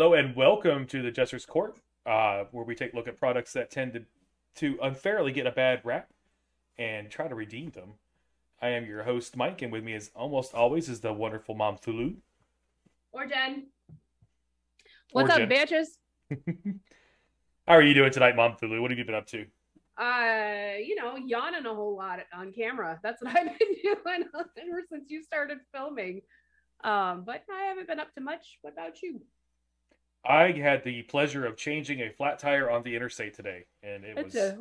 [0.00, 3.52] Hello and welcome to the Jester's Court, uh, where we take a look at products
[3.52, 4.04] that tend to,
[4.54, 6.08] to unfairly get a bad rap
[6.78, 7.96] and try to redeem them.
[8.62, 11.76] I am your host, Mike, and with me, as almost always, is the wonderful Mom
[11.76, 12.14] Thulu.
[13.12, 13.66] Or Jen.
[15.12, 15.50] Or What's up, Jen.
[15.50, 15.88] bitches?
[17.68, 18.80] How are you doing tonight, Mom Thulu?
[18.80, 19.44] What have you been up to?
[19.98, 22.98] Uh, you know, yawning a whole lot on camera.
[23.02, 26.22] That's what I've been doing ever since you started filming.
[26.84, 28.60] Um, but I haven't been up to much.
[28.62, 29.20] What about you?
[30.24, 34.22] I had the pleasure of changing a flat tire on the interstate today, and it
[34.22, 34.58] was a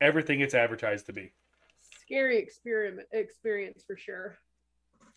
[0.00, 1.32] everything it's advertised to be,
[2.02, 4.36] scary experiment experience for sure.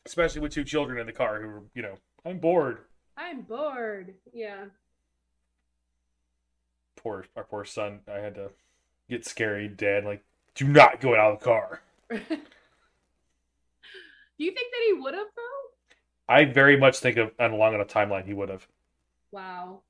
[0.05, 1.95] especially with two children in the car who were, you know,
[2.26, 2.80] I'm bored.
[3.18, 4.15] I'm bored.
[4.34, 4.65] Yeah.
[6.98, 7.99] Poor, our poor son.
[8.12, 8.49] I had to
[9.09, 10.04] get scary, Dad.
[10.05, 10.24] Like,
[10.55, 11.82] do not go out of the car.
[14.37, 16.34] Do you think that he would have though?
[16.34, 18.68] I very much think of on along on a timeline he would have.
[19.36, 19.82] Wow.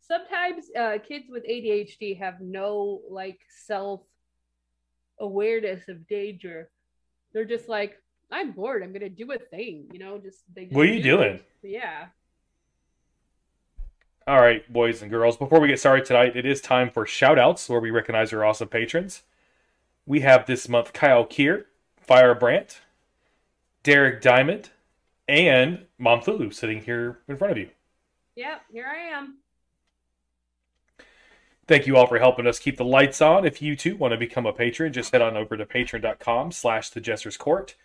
[0.00, 4.02] Sometimes uh, kids with ADHD have no like self
[5.18, 6.70] awareness of danger.
[7.32, 8.84] They're just like, I'm bored.
[8.84, 10.18] I'm gonna do a thing, you know.
[10.18, 10.66] Just they.
[10.66, 11.34] Just What are you do doing?
[11.34, 11.44] it.
[11.64, 12.06] Yeah.
[14.28, 15.36] All right, boys and girls.
[15.36, 18.44] Before we get started tonight, it is time for shout outs where we recognize our
[18.44, 19.22] awesome patrons.
[20.06, 21.64] We have this month Kyle Kier,
[21.96, 22.82] Fire Brandt,
[23.82, 24.70] Derek Diamond,
[25.26, 27.70] and Mom Thulu sitting here in front of you.
[28.36, 28.62] Yep.
[28.72, 29.38] Here I am.
[31.68, 33.44] Thank you all for helping us keep the lights on.
[33.44, 36.90] If you too want to become a patron, just head on over to patreon.com slash
[36.90, 37.76] the Jester's Court.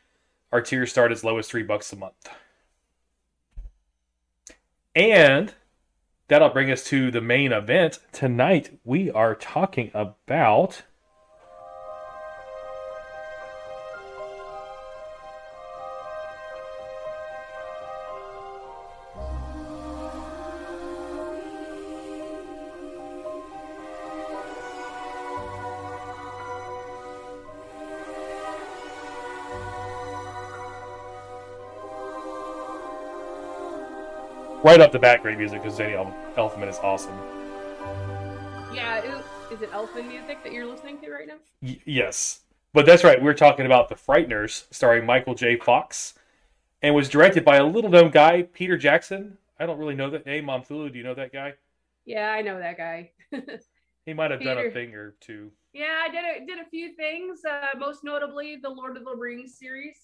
[0.51, 2.29] Our tiers start as low as three bucks a month.
[4.95, 5.53] And
[6.27, 7.99] that'll bring us to the main event.
[8.11, 10.83] Tonight we are talking about
[34.67, 37.17] right off the bat great music because Danny El- Elfman is awesome.
[38.75, 38.97] Yeah.
[38.97, 39.23] It,
[39.53, 41.35] is it Elfman music that you're listening to right now?
[41.61, 42.41] Y- yes.
[42.73, 43.21] But that's right.
[43.23, 45.55] We're talking about The Frighteners, starring Michael J.
[45.55, 46.15] Fox,
[46.81, 49.37] and was directed by a little known guy, Peter Jackson.
[49.57, 50.43] I don't really know that name.
[50.45, 51.53] Mom Thulu, do you know that guy?
[52.05, 53.11] Yeah, I know that guy.
[54.05, 55.51] He might have done a thing or two.
[55.73, 57.41] yeah, I did a, did a few things.
[57.43, 59.97] Uh, most notably, the Lord of the Rings series.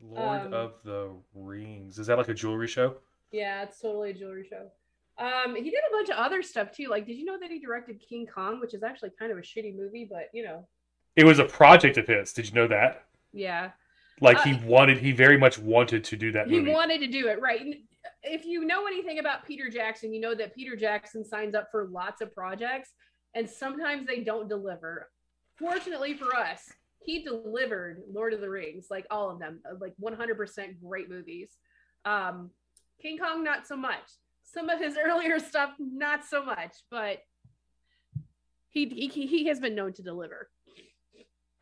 [0.00, 1.98] Lord Um, of the Rings.
[1.98, 2.94] Is that like a jewelry show?
[3.34, 4.68] Yeah, it's totally a jewelry show.
[5.18, 6.86] Um, he did a bunch of other stuff too.
[6.88, 9.40] Like, did you know that he directed King Kong, which is actually kind of a
[9.42, 10.66] shitty movie, but you know,
[11.16, 12.32] It was a project of his.
[12.32, 13.06] Did you know that?
[13.32, 13.72] yeah,
[14.20, 16.70] Like he Uh, wanted, he very much wanted to do that he movie.
[16.70, 17.82] wanted to do it right.
[18.22, 21.86] If you know anything about Peter Jackson, you know that Peter Jackson signs up for
[21.86, 22.90] lots of projects,
[23.34, 25.10] and sometimes they don't deliver.
[25.56, 26.70] Fortunately for us,
[27.04, 31.50] he delivered Lord of the Rings, like all of them, like 100% great movies.
[32.04, 32.50] Um,
[33.00, 34.02] King Kong, not so much.
[34.42, 37.22] Some of his earlier stuff, not so much, but
[38.70, 40.48] he he, he has been known to deliver.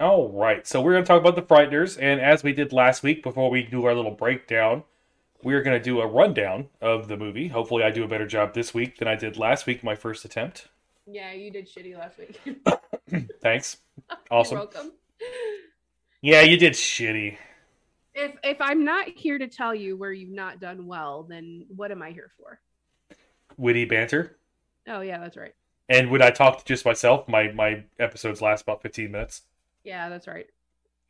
[0.00, 3.02] All right, so we're going to talk about the Frighteners, and as we did last
[3.04, 4.82] week, before we do our little breakdown,
[5.44, 7.48] we're going to do a rundown of the movie.
[7.48, 10.24] Hopefully, I do a better job this week than I did last week, my first
[10.24, 10.68] attempt.
[11.06, 12.40] Yeah, you did shitty last week.
[13.42, 13.76] Thanks.
[14.10, 14.58] You're Awesome.
[14.58, 14.92] welcome.
[16.20, 17.36] Yeah, you did shitty.
[18.14, 21.90] If if I'm not here to tell you where you've not done well, then what
[21.90, 22.60] am I here for?
[23.56, 24.36] Witty banter.
[24.88, 25.54] Oh yeah, that's right.
[25.88, 29.42] And would I talk to just myself, my my episodes last about 15 minutes.
[29.84, 30.46] Yeah, that's right.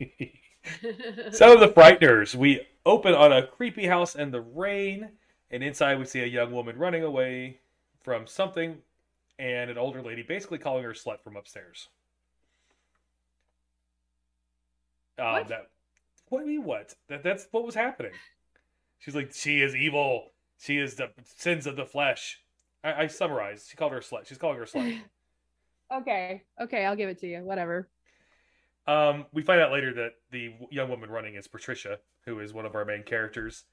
[1.32, 5.08] so the Frighteners, we open on a creepy house in the rain,
[5.50, 7.58] and inside we see a young woman running away
[8.00, 8.78] from something,
[9.38, 11.88] and an older lady basically calling her slut from upstairs.
[15.18, 15.48] Um, What?
[15.48, 15.68] That,
[16.32, 16.94] what you mean what?
[17.08, 18.12] That that's what was happening.
[18.98, 20.30] She's like, she is evil.
[20.58, 22.40] She is the sins of the flesh.
[22.82, 23.68] I, I summarized.
[23.68, 24.26] She called her a slut.
[24.26, 24.98] She's calling her a slut.
[25.94, 27.40] okay, okay, I'll give it to you.
[27.42, 27.88] Whatever.
[28.86, 32.64] Um, we find out later that the young woman running is Patricia, who is one
[32.64, 33.64] of our main characters.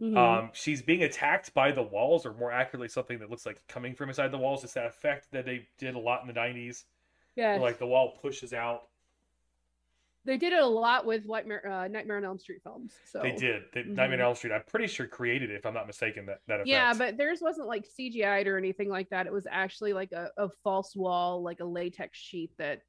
[0.00, 0.16] Mhm.
[0.16, 3.94] Um, she's being attacked by the walls, or more accurately, something that looks like coming
[3.94, 4.64] from inside the walls.
[4.64, 6.84] It's that effect that they did a lot in the '90s,
[7.34, 7.58] yes.
[7.58, 8.88] where like the wall pushes out.
[10.26, 12.94] They did it a lot with Nightmare, uh, Nightmare on Elm Street films.
[13.06, 13.62] So They did.
[13.72, 13.94] They, Mhm.
[13.94, 14.52] Nightmare on Elm Street.
[14.52, 16.26] I'm pretty sure created it, if I'm not mistaken.
[16.26, 16.68] That that effect.
[16.68, 19.26] Yeah, but theirs wasn't like CGI'd or anything like that.
[19.26, 22.82] It was actually like a, a false wall, like a latex sheet that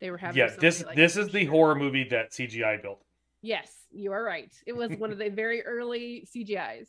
[0.00, 0.38] they were having.
[0.38, 3.04] yeah, this like, this is the horror movie that CGI built.
[3.40, 4.52] Yes, you are right.
[4.66, 6.86] It was one of the very early CGIs.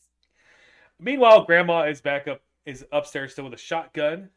[0.99, 4.29] Meanwhile, Grandma is back up is upstairs still with a shotgun.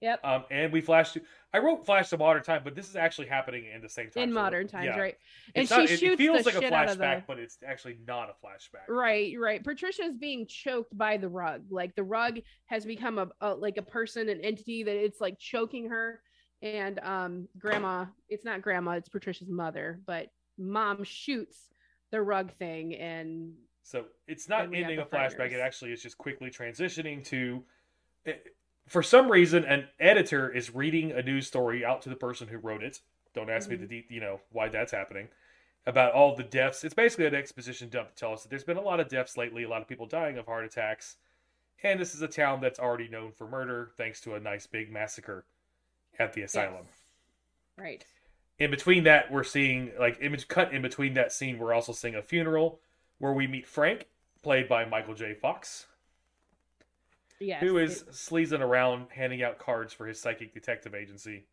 [0.00, 0.20] Yep.
[0.24, 1.22] Um, and we flash to.
[1.54, 4.24] I wrote flash to modern time, but this is actually happening in the same time.
[4.24, 4.98] in so- modern times, yeah.
[4.98, 5.16] right?
[5.54, 7.38] And It's she not- shoots it feels the like a shit of flashback, the but
[7.38, 8.88] it's actually not a flashback.
[8.88, 9.64] Right, right.
[9.64, 11.62] Patricia's being choked by the rug.
[11.70, 15.38] Like the rug has become a, a like a person, an entity that it's like
[15.38, 16.20] choking her.
[16.62, 20.28] And um, grandma, it's not grandma, it's Patricia's mother, but
[20.58, 21.68] mom shoots
[22.12, 23.52] the rug thing, and
[23.82, 25.52] So it's not And we have ending a flashback.
[25.52, 27.64] It actually is just quickly transitioning to.
[28.26, 28.55] it-
[28.86, 32.58] For some reason, an editor is reading a news story out to the person who
[32.58, 33.00] wrote it.
[33.34, 33.80] Don't ask me Mhm.
[33.80, 35.28] the de- you know why that's happening.
[35.86, 36.82] About all the deaths.
[36.84, 39.36] It's basically an exposition dump to tell us that there's been a lot of deaths
[39.36, 41.16] lately, a lot of people dying of heart attacks,
[41.82, 44.90] and this is a town that's already known for murder thanks to a nice big
[44.90, 45.44] massacre
[46.18, 46.86] at the asylum.
[46.86, 47.02] Yes.
[47.76, 48.06] right.
[48.58, 52.14] in between that we're seeing like image cut in between that scene we're also seeing
[52.14, 52.80] a funeral
[53.18, 54.06] where we meet frank
[54.42, 55.86] played by michael j fox
[57.40, 57.60] Yes.
[57.62, 61.46] who is it- sleazing around handing out cards for his psychic detective agency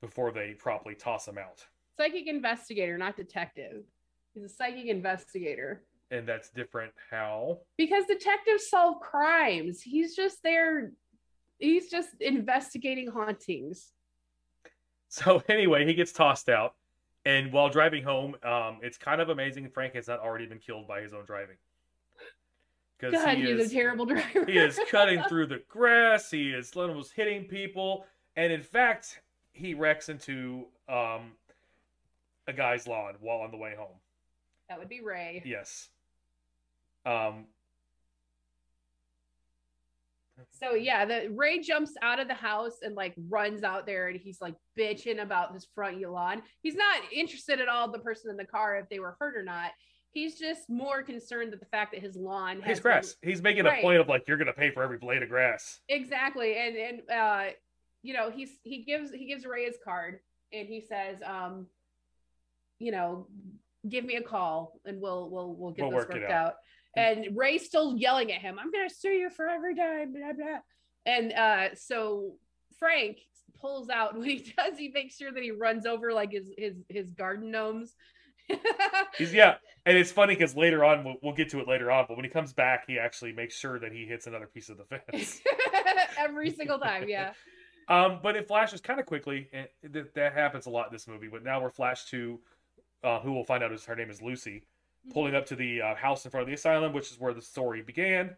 [0.00, 1.66] before they promptly toss him out
[1.98, 3.82] psychic investigator, not detective.
[4.34, 5.82] He's a psychic investigator.
[6.10, 9.80] and that's different how Because detectives solve crimes.
[9.80, 10.92] He's just there.
[11.58, 13.92] He's just investigating hauntings.
[15.08, 16.74] so anyway he gets tossed out
[17.24, 20.86] and while driving home um, it's kind of amazing frank has not already been killed
[20.86, 21.56] by his own driving
[22.98, 24.44] because God, he he's is a terrible driver.
[24.46, 26.30] he is cutting through the grass.
[26.30, 28.06] He is almost hitting people,
[28.36, 29.20] and in fact,
[29.52, 31.32] he wrecks into um,
[32.46, 33.96] a guy's lawn while on the way home.
[34.68, 35.42] That would be Ray.
[35.44, 35.88] Yes.
[37.04, 37.46] Um.
[40.50, 44.20] So yeah, the Ray jumps out of the house and like runs out there and
[44.20, 46.42] he's like bitching about his front lawn.
[46.62, 49.42] He's not interested at all the person in the car if they were hurt or
[49.42, 49.70] not.
[50.16, 53.16] He's just more concerned with the fact that his lawn has His grass.
[53.20, 53.82] He's making a Right.
[53.82, 55.80] point of like, you're gonna pay for every blade of grass.
[55.90, 57.44] exactly, and and uh,
[58.02, 60.20] you know he's he gives he gives Ray his card
[60.54, 61.66] and he says, um,
[62.78, 63.26] you know,
[63.86, 66.54] give me a call and we'll we'll we'll get We'll this work worked out." out.
[66.96, 70.60] And Ray's still yelling at him, I'm gonna sue you for every dime, blah blah.
[71.04, 72.36] And uh so
[72.78, 73.18] Frank
[73.60, 76.76] pulls out when he does, he makes sure that he runs over like his his
[76.88, 77.94] his garden gnomes.
[79.18, 82.06] He's yeah, and it's funny because later on we'll, we'll get to it later on,
[82.08, 84.78] but when he comes back, he actually makes sure that he hits another piece of
[84.78, 85.40] the fence.
[86.18, 87.32] every single time, yeah.
[87.88, 91.06] Um, but it flashes kind of quickly, and th- that happens a lot in this
[91.06, 91.28] movie.
[91.28, 92.40] But now we're flashed to
[93.04, 94.64] uh, who we'll find out is her name is Lucy,
[95.12, 97.40] pulling up to the uh, house in front of the asylum, which is where the
[97.40, 98.34] story began.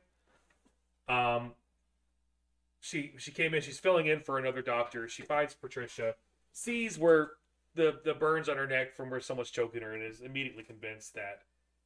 [1.09, 1.53] Um,
[2.81, 3.63] she she came in.
[3.63, 5.09] She's filling in for another doctor.
[5.09, 6.15] She finds Patricia,
[6.53, 7.31] sees where
[7.79, 11.15] the the burns on her neck from where someone's choking her, and is immediately convinced
[11.15, 11.43] that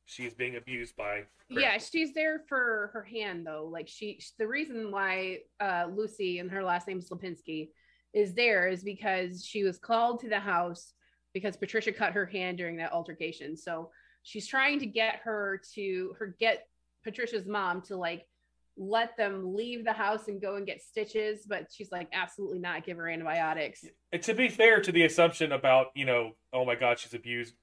[0.06, 1.22] she is being abused by.
[1.48, 3.68] Yeah, she's there for her hand though.
[3.70, 7.68] Like she, the reason why uh, Lucy and her last name is Lipinski
[8.12, 10.94] is there is because she was called to the house
[11.32, 13.56] because Patricia cut her hand during that altercation.
[13.56, 13.90] So
[14.22, 16.66] she's trying to get her to her get
[17.04, 18.26] Patricia's mom to like
[18.76, 22.84] let them leave the house and go and get stitches, but she's like absolutely not
[22.84, 23.84] give her antibiotics.
[24.12, 27.54] And to be fair to the assumption about you know, oh my God, she's abused.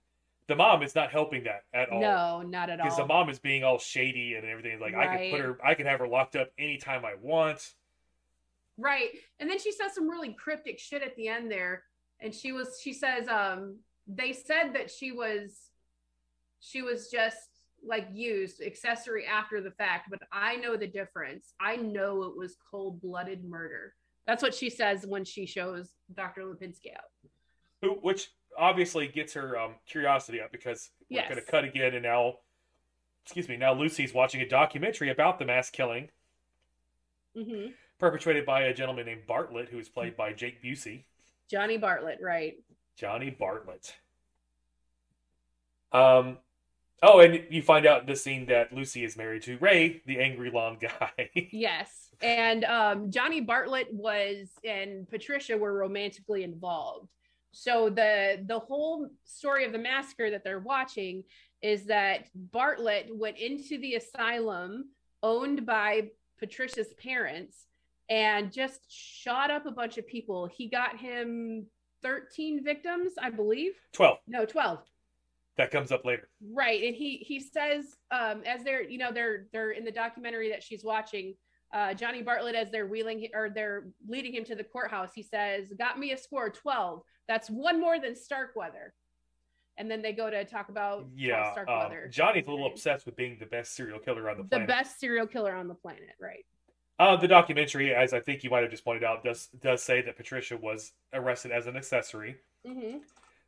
[0.47, 2.01] The mom is not helping that at all.
[2.01, 2.85] No, not at all.
[2.85, 4.79] because the mom is being all shady and everything.
[4.79, 7.75] Like I can put her, I can have her locked up anytime I want.
[8.77, 9.09] Right.
[9.39, 11.83] And then she says some really cryptic shit at the end there.
[12.19, 15.69] And she was she says um they said that she was
[16.59, 17.48] she was just
[17.85, 21.53] like used accessory after the fact, but I know the difference.
[21.59, 23.93] I know it was cold-blooded murder.
[24.27, 26.43] That's what she says when she shows Dr.
[26.43, 27.09] Lipinski out.
[27.81, 31.29] Who, which obviously gets her um, curiosity up because we're Yes.
[31.29, 32.35] going to cut again, and now,
[33.25, 36.09] excuse me, now Lucy's watching a documentary about the mass killing
[37.35, 37.71] mm-hmm.
[37.99, 41.05] perpetrated by a gentleman named Bartlett, who is played by Jake Busey.
[41.49, 42.55] Johnny Bartlett, right.
[42.97, 43.95] Johnny Bartlett.
[45.91, 46.37] Um.
[47.01, 50.19] Oh, and you find out in this scene that Lucy is married to Ray, the
[50.19, 51.29] angry lawn guy.
[51.51, 52.09] Yes.
[52.21, 57.09] And um, Johnny Bartlett was and Patricia were romantically involved.
[57.51, 61.23] So the the whole story of the massacre that they're watching
[61.61, 64.89] is that Bartlett went into the asylum
[65.23, 67.65] owned by Patricia's parents
[68.09, 70.47] and just shot up a bunch of people.
[70.47, 71.65] He got him
[72.03, 73.73] 13 victims, I believe.
[73.93, 74.19] Twelve.
[74.27, 74.79] No, 12
[75.59, 76.29] That comes up later.
[76.53, 80.49] right and he he says um as they're you know they're they're in the documentary
[80.51, 81.35] that she's watching
[81.73, 85.73] uh johnny bartlett as they're wheeling or they're leading him to the courthouse he says
[85.77, 88.93] got me a score 12 that's one more than starkweather
[89.77, 92.07] and then they go to talk about Yeah, um, Starkweather.
[92.09, 94.99] Johnny's a little obsessed with being the best serial killer on the planet the best
[94.99, 96.45] serial killer on the planet, right?
[96.99, 100.01] Uh, the documentary, as I think you might have just pointed out, does does say
[100.01, 102.35] that Patricia was arrested as an accessory.
[102.67, 102.97] Mm-hmm.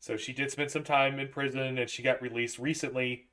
[0.02, 3.28] So she did spend some time in prison, and she got released recently.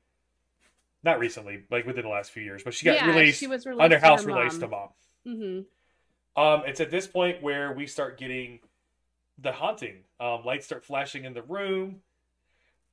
[1.03, 3.65] Not recently, like within the last few years, but she got yeah, released she was
[3.65, 4.89] released under house release to mom.
[5.27, 6.41] Mm-hmm.
[6.41, 8.59] Um, it's at this point where we start getting
[9.39, 10.03] the haunting.
[10.19, 12.01] Um, lights start flashing in the room.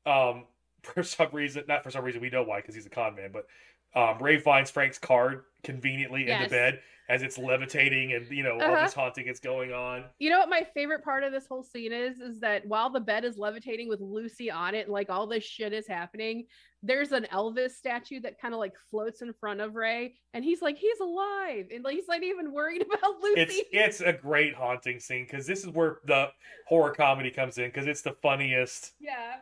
[0.06, 0.44] Um,
[0.82, 3.30] for some reason, not for some reason, we know why because he's a con man.
[3.32, 3.46] But
[3.94, 8.54] um, Ray finds Frank's card conveniently in the bed as it's levitating, and you know
[8.54, 8.82] all Uh-huh.
[8.84, 10.04] this haunting is going on.
[10.18, 12.18] You know what my favorite part of this whole scene is?
[12.18, 15.44] Is that while the bed is levitating with Lucy on it, and like all this
[15.44, 16.46] shit is happening,
[16.82, 20.62] there's an Elvis statue that kind of like floats in front of Ray, and he's
[20.62, 23.40] like, he's alive, and like he's not even worried about Lucy.
[23.40, 26.30] It's it's a great haunting scene because this is where the
[26.66, 28.94] horror comedy comes in because it's the funniest.
[29.00, 29.36] yeah.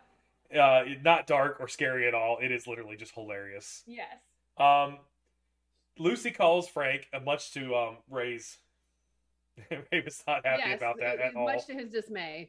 [0.55, 2.39] Uh, not dark or scary at all.
[2.41, 3.83] It is literally just hilarious.
[3.89, 4.07] Yes.
[4.57, 4.99] Um,
[5.99, 8.59] Lucy calls Frank, uh, much to um Ray's.
[9.71, 10.79] Ray was not happy yes.
[10.79, 11.45] about that at all.
[11.45, 12.49] Much to his dismay.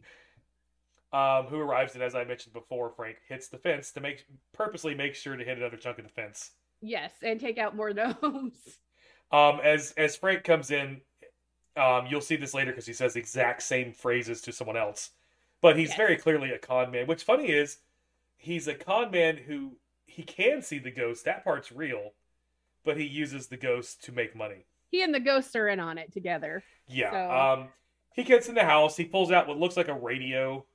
[1.13, 4.95] Um, who arrives and, as I mentioned before, Frank hits the fence to make purposely
[4.95, 6.51] make sure to hit another chunk of the fence.
[6.81, 8.57] Yes, and take out more gnomes.
[9.31, 11.01] Um, as as Frank comes in,
[11.77, 15.11] um, you'll see this later because he says the exact same phrases to someone else,
[15.61, 15.97] but he's Yes.
[15.97, 17.07] very clearly a con man.
[17.07, 17.77] Which funny is,
[18.37, 21.23] he's a con man who he can see the ghost.
[21.25, 22.11] That part's real,
[22.85, 24.65] but he uses the ghost to make money.
[24.91, 26.63] He and the ghost are in on it together.
[26.87, 27.11] Yeah.
[27.11, 27.31] So-
[27.63, 27.69] Um,
[28.13, 28.95] he gets in the house.
[28.95, 30.65] He pulls out what looks like a radio,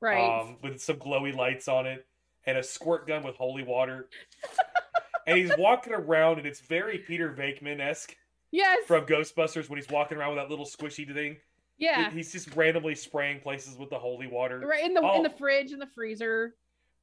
[0.00, 0.20] Right.
[0.42, 2.06] um, with some glowy lights on it,
[2.46, 4.08] and a squirt gun with holy water.
[5.26, 8.14] and he's walking around, and it's very Peter Venkman esque
[8.50, 8.84] yes.
[8.86, 11.36] from Ghostbusters when he's walking around with that little squishy thing.
[11.78, 12.10] yeah.
[12.10, 15.16] He's just randomly spraying places with the holy water, Right in the Oh.
[15.16, 16.54] in the fridge in the freezer.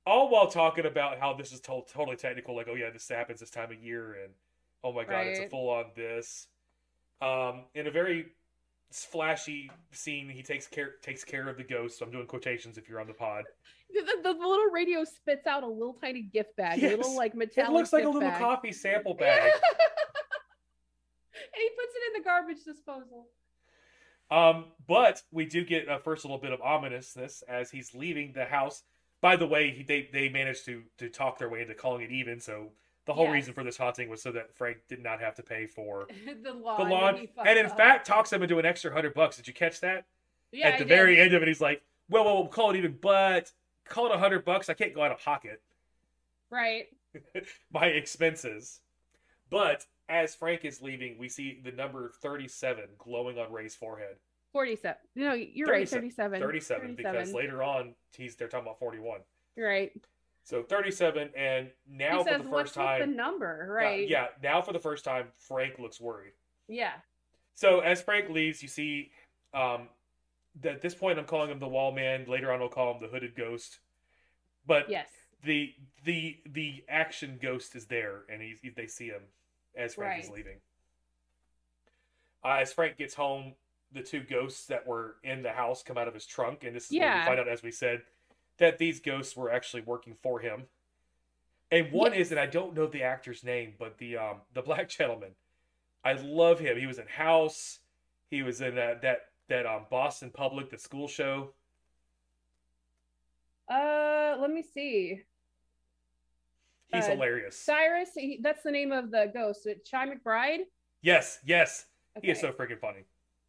[0.06, 2.56] All while talking about how this is to- totally technical.
[2.56, 4.34] Like, oh yeah, this happens this time of year, and
[4.84, 6.48] oh my god, it's a full on this.
[7.22, 8.28] Um, in a very
[8.92, 12.02] flashy scene, he takes care takes care of the ghost.
[12.02, 13.44] I'm doing quotations if you're on the pod.
[13.94, 16.98] The, the, the little radio spits out a little tiny gift bag, a Yes.
[16.98, 17.70] little like metallic.
[17.70, 18.40] It looks like a little bag.
[18.40, 19.52] coffee sample bag.
[19.52, 19.52] and
[21.56, 23.28] he puts it in the garbage disposal.
[24.32, 28.46] Um, but we do get a first little bit of ominousness as he's leaving the
[28.46, 28.84] house.
[29.22, 32.12] By the way, he, they they managed to to talk their way into calling it
[32.12, 32.40] even.
[32.40, 32.70] So
[33.06, 33.34] the whole Yes.
[33.34, 36.08] reason for this haunting was so that Frank did not have to pay for
[36.44, 36.80] the lawn.
[36.84, 37.76] the lawn, fucked and in up.
[37.78, 39.36] fact talks him into an extra hundred bucks.
[39.38, 40.06] Did you catch that?
[40.52, 40.90] yeah, At I the did.
[40.90, 43.52] very end of it, he's like, "Well, well, we'll call it even, but
[43.86, 44.70] call it a hundred bucks.
[44.70, 45.62] I can't go out of pocket
[46.50, 46.88] right.
[47.74, 48.80] my expenses."
[49.50, 54.18] But as Frank is leaving, we see the number thirty-seven glowing on Ray's forehead.
[54.54, 54.98] Forty-seven.
[55.16, 55.88] No, you're right.
[55.88, 56.40] 37.
[56.42, 56.96] Thirty-seven.
[56.96, 59.20] 37, because later on he's they're talking about 41
[59.58, 59.92] Right.
[60.44, 63.74] so 37 and now he for says, the "What's first with the time number?" uh,
[63.74, 64.08] Right.
[64.10, 66.34] yeah now for the first time frank looks worried
[66.68, 66.94] Yeah.
[67.56, 69.12] so as frank leaves you see
[69.54, 69.90] um
[70.62, 73.00] that at this point i'm calling him the wall man later on i'll call him
[73.02, 73.80] the hooded ghost
[74.66, 75.10] but Yes.
[75.44, 75.74] the
[76.06, 79.22] the the action ghost is there and he's they see him
[79.76, 80.58] as frank is leaving
[82.44, 83.54] uh, as frank gets home
[83.92, 86.86] the two ghosts that were in the house come out of his trunk and this
[86.86, 87.20] is where Yeah.
[87.22, 88.02] we find out as we said
[88.58, 90.64] that these ghosts were actually working for him
[91.72, 92.28] and one Yes.
[92.28, 95.32] is and i don't know the actor's name but the um the black gentleman
[96.04, 97.80] i love him he was in house
[98.30, 101.54] he was in that that that um boston public the school show
[103.70, 105.22] Uh, let me see.
[106.92, 108.10] he's Uh, hilarious Cyrus.
[108.16, 109.68] He, that's the name of the ghost.
[109.90, 110.62] Chi McBride.
[111.02, 111.86] yes yes
[112.22, 113.04] he is so freaking funny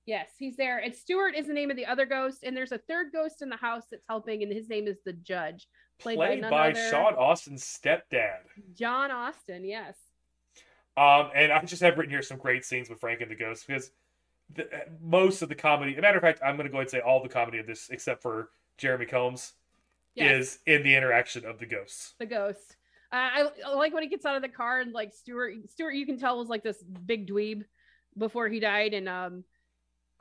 [0.06, 0.78] Yes, he's there.
[0.78, 3.48] And Stuart is the name of the other ghost, and there's a third ghost in
[3.48, 6.90] the house that's helping, and his name is the Judge, played, by played by other
[6.90, 8.38] Sean Astin's stepdad.
[8.74, 9.64] John Astin.
[9.64, 9.96] Yes.
[10.96, 13.66] Um, and I just have written here some great scenes with Frank and the Ghost
[13.66, 13.90] because
[14.52, 14.68] the,
[15.00, 17.00] most of the comedy, a matter of fact, I'm going to go ahead and say
[17.00, 19.52] all the comedy of this, except for Jeremy Combs,
[20.16, 20.40] Yes.
[20.40, 22.14] is in the interaction of the ghosts.
[22.18, 22.76] the ghost.
[23.12, 25.54] Uh, I, I like when he gets out of the car and like Stuart.
[25.70, 27.62] Stuart, you can tell was like this big dweeb
[28.18, 29.44] before he died, and um,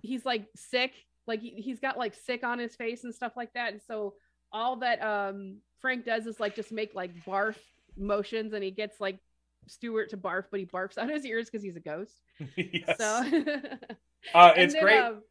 [0.02, 0.94] he's like sick.
[1.28, 3.74] Like he, he's got like sick on his face and stuff like that.
[3.74, 4.16] And so
[4.52, 7.56] all that um Frank does is like just make like barf
[7.98, 9.20] motions, and he gets like
[9.68, 12.14] Stuart to barf, but he barfs out his ears because he's a ghost.
[12.56, 12.98] yes.
[12.98, 13.06] So
[14.34, 15.00] uh, it's then, great.
[15.00, 15.22] um,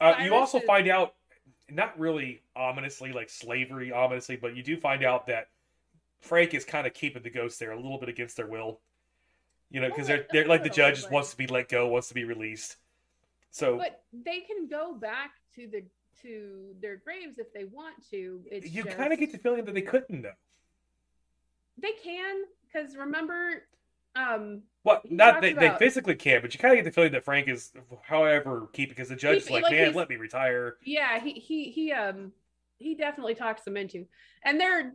[0.00, 1.14] Uh, you also is- find out,
[1.70, 5.48] not really ominously, like slavery ominously, but you do find out that
[6.20, 8.80] Frank is kind of keeping the ghosts there a little bit against their will.
[9.70, 11.86] You know, because Well, they're, they're like the judge but- wants to be let go,
[11.88, 12.76] wants to be released.
[13.56, 15.82] So but they can go back to the
[16.22, 18.42] to their graves if they want to.
[18.50, 20.32] It's you just, kind of get the feeling that they couldn't though.
[21.78, 23.62] they can because remember,
[24.14, 27.12] um, Well, not they, they about- physically can, but you kind of get the feeling
[27.12, 27.72] that Frank is,
[28.02, 30.76] however, keep because the judge is like, like man, let me retire.
[30.84, 32.32] yeah, he he he um
[32.78, 34.06] he definitely talks them into,
[34.42, 34.92] and they're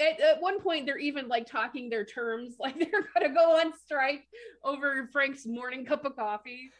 [0.00, 3.72] at, at one point they're even like talking their terms, like they're gonna go on
[3.84, 4.26] strike
[4.64, 6.70] over Frank's morning cup of coffee.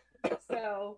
[0.50, 0.96] So,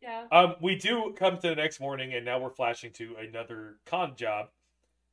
[0.00, 3.76] yeah, Um, we do come to the next morning, and now we're flashing to another
[3.86, 4.48] con job.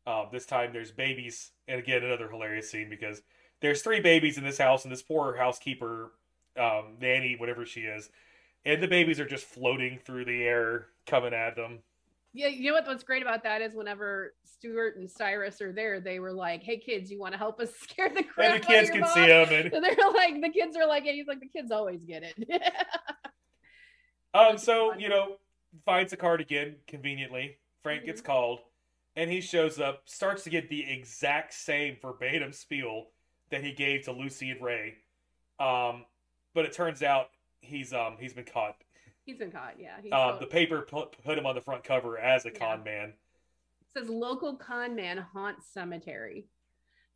[0.05, 3.21] Um, this time there's babies, and again another hilarious scene because
[3.61, 6.11] there's three babies in this house, and this poor housekeeper,
[6.57, 8.09] um, nanny, whatever she is,
[8.65, 11.79] and the babies are just floating through the air, coming at them.
[12.33, 12.47] yeah.
[12.47, 12.87] You know what?
[12.87, 16.77] What's great about that is whenever Stuart and Cyrus are there, they were like, "Hey
[16.79, 19.27] kids, you want to help us scare the crap And the kids can mom?" see
[19.27, 22.03] them, and And they're like, the kids are like, and he's like, the kids always
[22.05, 22.35] get it.
[24.33, 25.37] Um, so you know,
[25.85, 27.57] finds the card again conveniently.
[27.81, 28.25] Frank gets Mhm.
[28.25, 28.59] called,
[29.15, 33.11] and he shows up, starts to get the exact same verbatim spiel
[33.49, 34.95] that he gave to Lucy and Ray.
[35.59, 36.05] Um,
[36.53, 37.29] but it turns out
[37.61, 38.77] he's um he's been caught.
[39.25, 39.79] he's been caught.
[39.79, 39.97] Yeah.
[40.11, 42.59] Um, the paper put, put him on the front cover as a Yeah.
[42.59, 43.13] con man.
[43.95, 46.47] says local con man haunts cemetery.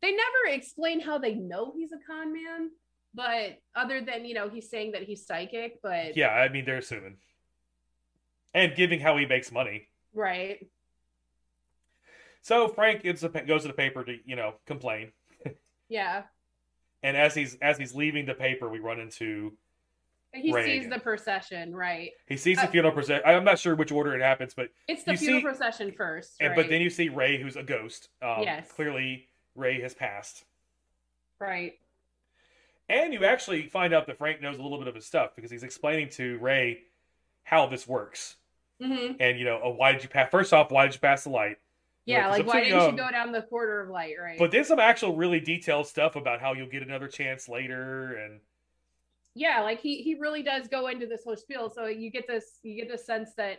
[0.00, 2.70] They never explain how they know he's a con man,
[3.14, 6.78] but other than you know he's saying that he's psychic, but Yeah, I mean they're
[6.78, 7.16] assuming,
[8.54, 9.88] and giving how he makes money.
[10.14, 10.66] right,
[12.42, 15.12] So Frank the, goes to the paper to you know complain,
[15.88, 16.22] yeah.
[17.02, 19.52] and as he's as he's leaving the paper, we run into
[20.34, 22.10] he Right sees the procession, right?
[22.26, 23.22] He sees the Uh, funeral procession.
[23.24, 26.54] I'm not sure which order it happens, but It's the funeral see- procession first, and,
[26.54, 28.10] but then you see Ray, who's a ghost.
[28.20, 28.70] Um, Yes.
[28.70, 30.44] Clearly, Ray has passed,
[31.40, 31.78] right,
[32.88, 35.50] and you actually find out that Frank knows a little bit of his stuff because
[35.50, 36.84] he's explaining to Ray
[37.44, 38.36] how this works.
[38.80, 40.30] hmm And you know, oh, why did you pass?
[40.30, 41.58] First off, why did you pass the light?
[42.06, 42.28] yeah.
[42.28, 42.90] Like, why didn't young.
[42.92, 44.38] you go down the quarter of light, right?
[44.38, 48.40] But there's some actual really detailed stuff about how you'll get another chance later, and
[49.34, 52.58] yeah, like he he really does go into this whole spiel, so you get this
[52.62, 53.58] you get the sense that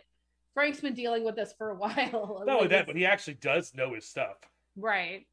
[0.54, 2.42] Frank's been dealing with this for a while.
[2.46, 4.36] not only Like, that, but he actually does know his stuff.
[4.76, 5.26] right.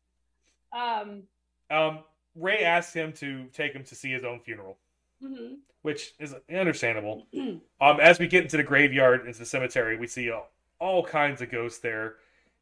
[0.76, 1.24] Um.
[1.70, 2.00] Um,
[2.38, 4.78] Ray asks him to take him to see his own funeral.
[5.24, 5.58] mhm.
[5.82, 7.26] which is understandable.
[7.82, 11.42] um, as we get into the graveyard, into the cemetery, we see all, all kinds
[11.42, 12.16] of ghosts there,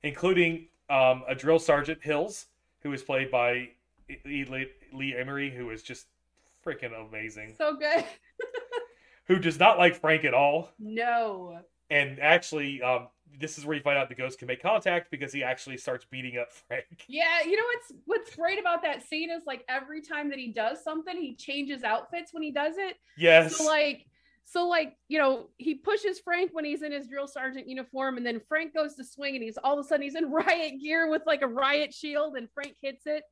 [0.03, 2.45] including um, a drill sergeant Hills,
[2.81, 3.69] who is played by
[4.25, 6.05] Lee, Lee, Lee Ermey, who is just
[6.65, 7.53] freaking amazing.
[7.57, 8.05] So good.
[9.27, 11.59] Who does not like Frank at all, No.
[11.89, 13.07] and actually, um,
[13.39, 16.05] this is where you find out the ghost can make contact because he actually starts
[16.05, 16.85] beating up Frank.
[17.07, 20.51] Yeah, you know what's what's great about that scene is like every time that he
[20.51, 22.97] does something, he changes outfits when he does it.
[23.17, 24.05] Yes, So like
[24.45, 28.25] so like, you know, he pushes Frank when he's in his drill sergeant uniform and
[28.25, 31.09] then Frank goes to swing and he's all of a sudden he's in riot gear
[31.09, 33.23] with like a riot shield and Frank hits it.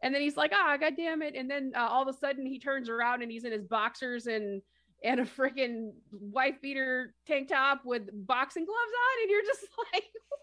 [0.00, 2.46] And then he's like, "Ah, god damn it." And then uh, all of a sudden
[2.46, 4.62] he turns around and he's in his boxers and
[5.02, 10.04] and a freaking wife beater tank top with boxing gloves on and you're just like,
[10.28, 10.40] what?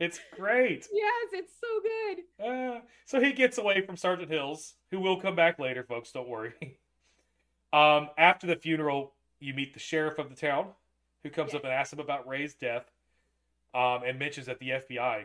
[0.00, 0.86] it's great.
[0.92, 5.34] "Yes, it's so good." Uh, so he gets away from Sergeant Hills, who will come
[5.34, 6.12] back later, folks.
[6.12, 6.52] Don't worry.
[7.72, 10.68] um, after the funeral, you meet the sheriff of the town,
[11.22, 12.90] who comes up and asks him about Ray's death,
[13.74, 15.24] um, and mentions that the FBI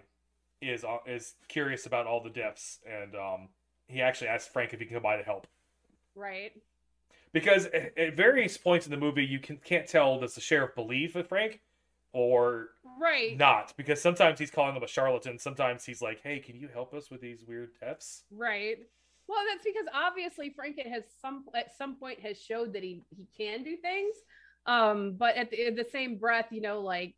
[0.62, 3.50] is uh, is curious about all the deaths, and um,
[3.88, 5.48] he actually asks Frank if he can come by to help.
[6.16, 6.54] Right.
[7.34, 10.76] Because at, at various points in the movie, you can, can't tell does the sheriff
[10.76, 11.62] believe with Frank
[12.14, 12.70] or
[13.02, 13.38] Right.
[13.38, 16.94] not, because sometimes he's calling him a charlatan, sometimes he's like, "Hey, can you help
[16.94, 18.78] us with these weird deaths?" Right.
[19.28, 23.28] Well, that's because obviously frank has some at some point has showed that he he
[23.38, 24.16] can do things.
[24.66, 27.16] Um, but at the, in the same breath, you know, like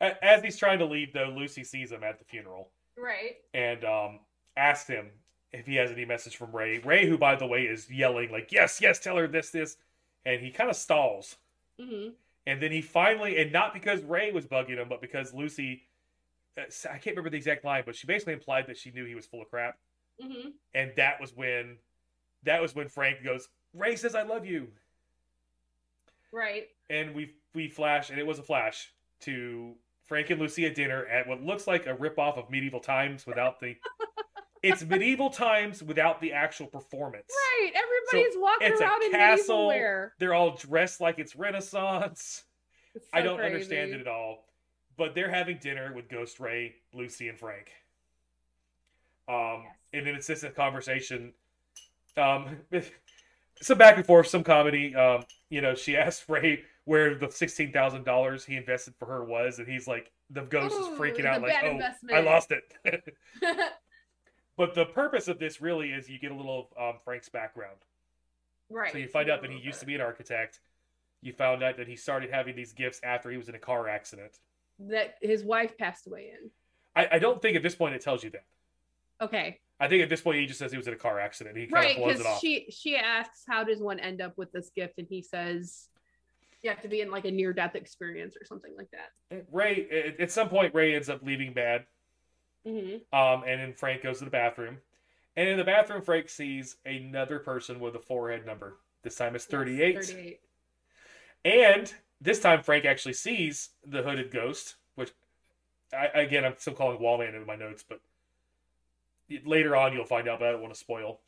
[0.00, 4.20] As he's trying to leave, though, Lucy sees him at the funeral right, and um,
[4.56, 5.10] asks him
[5.52, 6.78] if he has any message from Ray.
[6.78, 9.76] Ray, who, by the way, is yelling, like, yes, yes, tell her this, this.
[10.24, 11.36] And he kind of stalls.
[11.80, 12.08] hmm
[12.46, 15.82] And then he finally, and not because Ray was bugging him, but because Lucy,
[16.58, 19.14] uh, I can't remember the exact line, but she basically implied that she knew he
[19.14, 19.78] was full of crap.
[20.20, 21.78] hmm And that was when,
[22.44, 24.68] that was when Frank goes, Ray says, I love you.
[26.32, 30.74] right, and we we flash, and it was a flash to Frank and Lucy at
[30.74, 33.76] dinner at what looks like a ripoff of Medieval Times without the.
[34.62, 37.26] it's Medieval Times without the actual performance.
[37.30, 37.72] right.
[37.74, 39.38] Everybody's walking it's a around in castle.
[39.38, 40.14] medieval wear.
[40.18, 42.44] They're all dressed like it's Renaissance.
[42.94, 44.44] It's I don't understand it at all.
[44.96, 47.70] But they're having dinner with Ghost Ray, Lucy, and Frank.
[49.28, 49.72] Um, Yes.
[49.94, 51.32] and then it's just a conversation.
[52.16, 52.58] Um,
[53.62, 54.94] some back and forth, some comedy.
[54.94, 59.24] Um, you know, she asked Ray where the sixteen thousand dollars he invested for her
[59.24, 62.64] was, and he's like, the ghost is freaking out, like, oh, investment." I lost it.
[64.56, 67.76] but the purpose of this really is you get a little of um, Frank's background.
[68.70, 68.92] right.
[68.92, 70.60] So you find out that he used to be an architect.
[71.20, 73.88] You found out that he started having these gifts after he was in a car
[73.88, 74.38] accident.
[74.80, 76.50] that his wife passed away in.
[76.96, 78.44] I, I don't think at this point it tells you that.
[79.20, 79.60] Okay.
[79.80, 81.56] I think at this point he just says he was in a car accident.
[81.56, 82.40] He kind Right, of blows it because off.
[82.40, 85.88] she she asks how does one end up with this gift, and he says
[86.62, 89.44] you have to be in like a near death experience or something like that.
[89.50, 91.84] Ray at- at some point Ray ends up leaving bad.
[92.66, 93.14] Mm-hmm.
[93.16, 94.78] Um, and then Frank goes to the bathroom,
[95.36, 98.76] and in the bathroom Frank sees another person with a forehead number.
[99.02, 100.38] This time it's thirty eight,
[101.44, 105.10] and this time Frank actually sees the hooded ghost, which
[105.92, 108.00] I, again I'm still calling Wallman in my notes, but
[109.44, 111.18] later on you'll find out, but I don't want to spoil.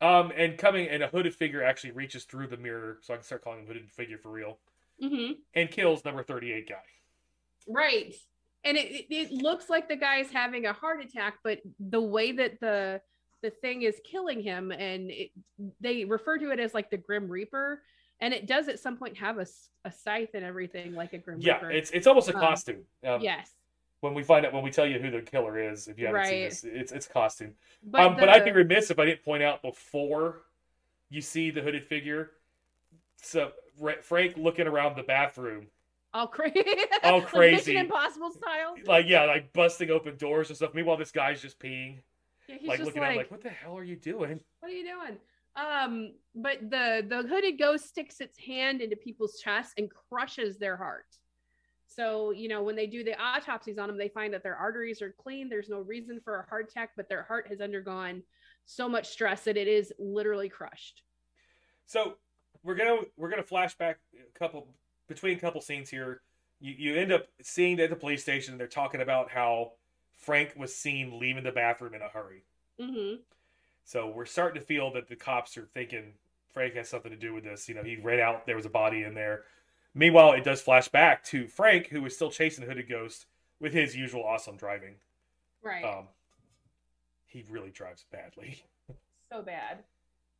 [0.00, 3.24] Um, and coming and a hooded figure actually reaches through the mirror, so I can
[3.24, 4.56] start calling him hooded figure for real,
[5.02, 5.32] Mm-hmm.
[5.54, 6.76] and kills number thirty-eight guy.
[7.68, 8.14] Right.
[8.64, 12.60] And it, it, looks like the guy's having a heart attack, but the way that
[12.60, 13.00] the
[13.42, 15.30] the thing is killing him, and it,
[15.80, 17.82] they refer to it as like the Grim Reaper,
[18.20, 19.46] and it does at some point have a,
[19.84, 21.70] a scythe and everything like a Grim Yeah, Reaper.
[21.72, 22.84] it's it's almost a Um, costume.
[23.04, 23.50] Um, yes,
[24.00, 26.26] When we find out, when we tell you who the killer is, if you haven't
[26.26, 27.54] seen this, it's it's costume.
[27.82, 30.42] but, um, but I'd be the- remiss if I didn't point out before
[31.10, 32.30] you see the hooded figure.
[33.20, 33.50] So
[34.02, 35.66] Frank looking around the bathroom,
[36.14, 36.64] all crazy,
[37.02, 37.56] all crazy.
[37.72, 38.74] Mission Impossible style.
[38.86, 40.74] like yeah, like busting open doors and stuff.
[40.74, 41.98] Meanwhile, this guy's just peeing,
[42.48, 44.70] Yeah, he's like just looking like, at like, "What the hell are you doing?" what
[44.70, 45.18] are you doing?
[45.54, 50.76] Um, but the the hooded ghost sticks its hand into people's chests and crushes their
[50.76, 51.06] heart.
[51.86, 55.02] So you know when they do the autopsies on them, they find that their arteries
[55.02, 55.48] are clean.
[55.48, 58.22] There's no reason for a heart attack, but their heart has undergone
[58.64, 61.02] so much stress that it is literally crushed.
[61.86, 62.16] So
[62.62, 64.68] we're gonna we're gonna flash back a couple
[65.08, 66.20] between a couple scenes here.
[66.60, 68.56] You you end up seeing at the police station.
[68.58, 69.72] They're talking about how
[70.16, 72.44] Frank was seen leaving the bathroom in a hurry.
[72.80, 73.16] Mm-hmm.
[73.84, 76.12] So we're starting to feel that the cops are thinking
[76.52, 77.68] Frank has something to do with this.
[77.68, 79.42] You know, he ran out, there was a body in there.
[79.94, 83.26] Meanwhile, it does flash back to Frank, who is still chasing the Hooded Ghost
[83.60, 84.94] with his usual awesome driving.
[85.62, 85.84] Right.
[85.84, 86.08] Um,
[87.26, 88.62] he really drives badly.
[89.32, 89.78] so bad.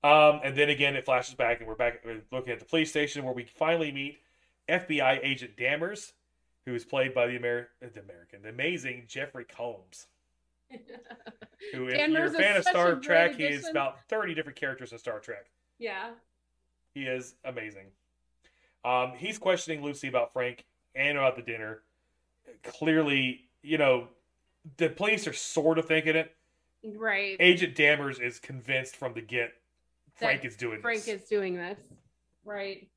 [0.05, 2.91] Um, and then again, it flashes back, and we're back we're looking at the police
[2.91, 4.19] station where we finally meet
[4.69, 6.13] FBI agent Dammers,
[6.67, 10.07] who is played by the, Amer- uh, the American, the amazing Jeffrey Combs.
[11.73, 14.91] Who, if Dammers you're a fan of Star Trek, he is about 30 different characters
[14.93, 15.51] in Star Trek.
[15.79, 16.11] yeah.
[16.95, 17.87] He is amazing.
[18.85, 21.83] Um, he's questioning Lucy about Frank and about the dinner.
[22.65, 24.09] Clearly, you know,
[24.77, 26.35] the police are sort of thinking it.
[26.85, 27.37] Right.
[27.41, 29.55] Agent Dammers is convinced from the get
[30.17, 31.23] Frank That is doing Frank this.
[31.23, 31.79] is doing this.
[32.45, 32.89] Right.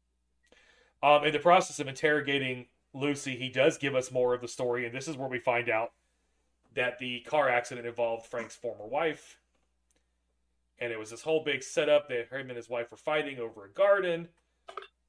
[1.04, 4.86] Um, in the process of interrogating Lucy, he does give us more of the story,
[4.86, 5.92] and this is where we find out
[6.74, 9.38] that the car accident involved Frank's former wife.
[10.80, 13.66] And it was this whole big setup that him and his wife were fighting over
[13.66, 14.28] a garden.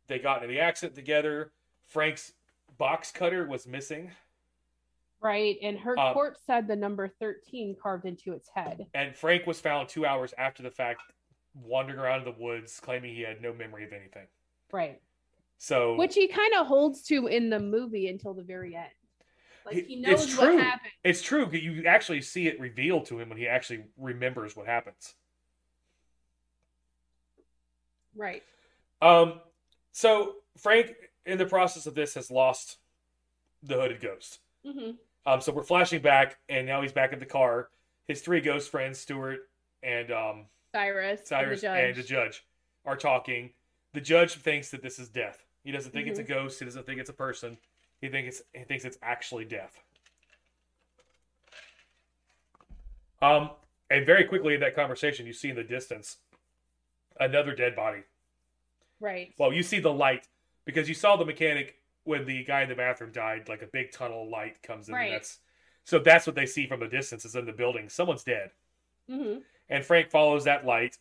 [0.06, 1.50] They got into the accident together.
[1.86, 2.32] Frank's
[2.78, 4.10] box cutter was missing,
[5.18, 5.56] Right.
[5.62, 8.86] And her Um, corpse had the number 13 carved into its head.
[8.92, 11.00] and Frank was found two hours after the fact,
[11.54, 14.26] wandering around in the woods, claiming he had no memory of anything.
[14.70, 15.00] Right.
[15.58, 18.86] So, Which he kind of holds to in the movie until the very end.
[19.64, 20.58] Like he it's knows what true.
[20.58, 20.92] happened.
[21.02, 21.50] It's true.
[21.50, 25.14] You actually see it revealed to him when he actually remembers what happens.
[28.14, 28.42] Right.
[29.02, 29.40] Um,
[29.92, 32.78] so Frank, in the process of this, has lost
[33.62, 34.38] the hooded ghost.
[34.64, 34.92] hmm
[35.26, 37.68] Um, so we're flashing back, and now he's back in the car.
[38.06, 39.40] His three ghost friends, Stuart
[39.82, 41.22] and um, Cyrus.
[41.24, 42.44] Cyrus and the and the judge,
[42.84, 43.50] are talking.
[43.94, 45.44] The judge thinks that this is death.
[45.66, 46.28] He doesn't think it's a Mhm.
[46.28, 46.60] ghost.
[46.60, 47.58] He doesn't think it's a person.
[48.00, 49.82] He thinks it's he thinks it's actually death.
[53.20, 53.50] Um,
[53.90, 56.18] and very quickly in that conversation, you see in the distance
[57.18, 58.04] another dead body.
[59.00, 59.34] Right.
[59.38, 60.28] Well, you see the light
[60.66, 63.48] because you saw the mechanic when the guy in the bathroom died.
[63.48, 64.94] Like a big tunnel of light comes in.
[64.94, 65.06] Right.
[65.06, 65.40] And that's
[65.82, 67.24] so that's what they see from the distance.
[67.24, 67.88] Is in the building.
[67.88, 68.52] Someone's dead.
[69.08, 70.96] hmm And Frank follows that light.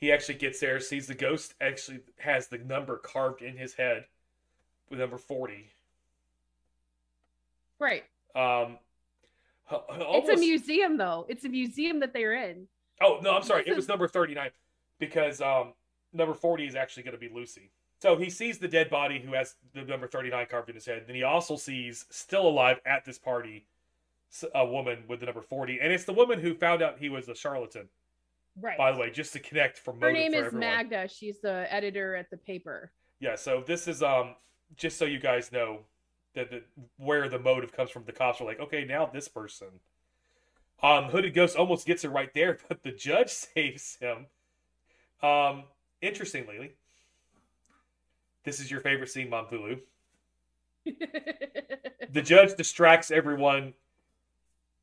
[0.00, 4.04] He actually gets there, sees the ghost actually has the number carved in his head
[4.90, 5.70] with number 40.
[7.80, 8.04] Right.
[8.34, 8.78] Um,
[9.70, 11.26] h- It's a museum, though.
[11.28, 12.68] It's a museum that they're in.
[13.00, 13.64] Oh, no, I'm sorry.
[13.66, 14.50] It was number 39
[14.98, 15.72] because um,
[16.12, 17.70] number 40 is actually going to be Lucy.
[18.00, 21.02] So he sees the dead body who has the number 39 carved in his head.
[21.06, 23.66] Then he also sees, still alive at this party,
[24.54, 25.80] a woman with the number 40.
[25.80, 27.88] And it's the woman who found out he was a charlatan,
[28.60, 28.76] Right.
[28.78, 30.60] by the way, just to connect for Her name for is everyone.
[30.60, 31.08] Magda.
[31.08, 32.90] She's the editor at the paper.
[33.20, 34.34] Yeah, so this is um
[34.76, 35.80] just so you guys know
[36.34, 36.62] that the,
[36.96, 38.04] where the motive comes from.
[38.04, 39.68] The cops are like, okay, now this person.
[40.82, 44.26] Um, Hooded Ghost almost gets her right there, but the judge saves him.
[45.22, 45.64] Um,
[46.00, 46.74] interestingly,
[48.44, 49.80] this is your favorite scene, Mom Monthulu.
[52.10, 53.74] The judge distracts everyone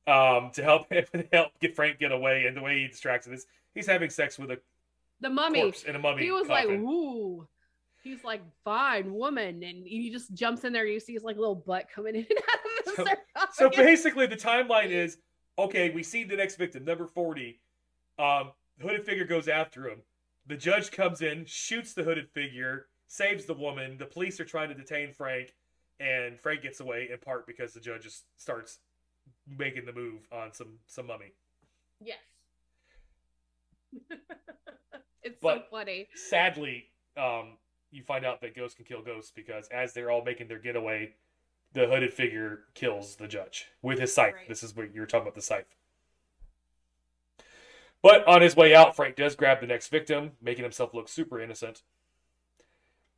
[0.08, 3.34] um to help him help get Frank get away, and the way he distracts him
[3.34, 4.60] is he's having sex with a
[5.22, 5.74] the mummy.
[5.88, 6.24] in a mummy.
[6.24, 6.82] He was like, coffin.
[6.84, 7.48] "Ooh."
[8.04, 10.86] He's like, "Fine, woman," and he just jumps in there.
[10.86, 13.18] You see his like little butt coming in and out of the
[13.56, 15.18] So- So basically, the timeline is
[15.58, 15.90] okay.
[15.90, 17.60] We see the next victim, number forty.
[18.20, 20.02] Um, hooded figure goes after him.
[20.48, 23.98] The judge comes in, shoots the hooded figure, saves the woman.
[23.98, 25.56] The police are trying to detain Frank,
[26.00, 28.78] and Frank gets away in part because the judge just starts
[29.58, 31.34] making the move on some some mummy.
[32.02, 32.18] Yes.
[35.24, 36.08] it's But- so funny.
[36.14, 36.86] Sadly,
[37.18, 37.58] um,
[37.92, 41.14] you find out that ghosts can kill ghosts because as they're all making their getaway,
[41.74, 44.34] the hooded figure kills the judge with his scythe.
[44.34, 44.48] Right.
[44.50, 45.66] This is what you were talking about the scythe.
[48.02, 51.40] But on his way out, Frank does grab the next victim, making himself look super
[51.42, 51.82] innocent,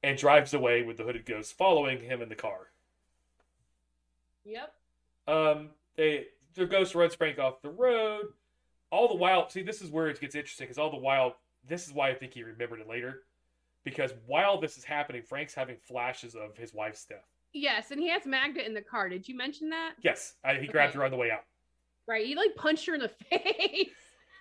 [0.01, 2.67] and drives away with the hooded ghost following him in the car.
[4.45, 4.73] Yep.
[5.27, 8.25] Um, they the ghost runs Frank off the road.
[8.89, 11.35] All the while, see, this is where it gets interesting because all the while,
[11.67, 13.23] this is why I think he remembered it later,
[13.83, 17.25] because while this is happening, Frank's having flashes of his wife's death.
[17.53, 19.09] Yes, and he has Magda in the car.
[19.09, 19.93] Did you mention that?
[20.01, 21.43] Yes, I, he grabbed her on the way out.
[22.07, 22.25] Right.
[22.25, 23.89] He like punched her in the face.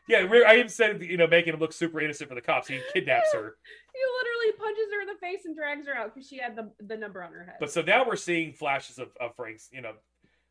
[0.08, 2.68] Yeah, I even said you know making him look super innocent for the cops.
[2.68, 3.56] He kidnaps her.
[3.96, 6.70] He literally punches her in the face and drags her out because she had the
[6.86, 7.54] the number on her head.
[7.58, 9.92] But so now we're seeing flashes of, of Frank's, you know,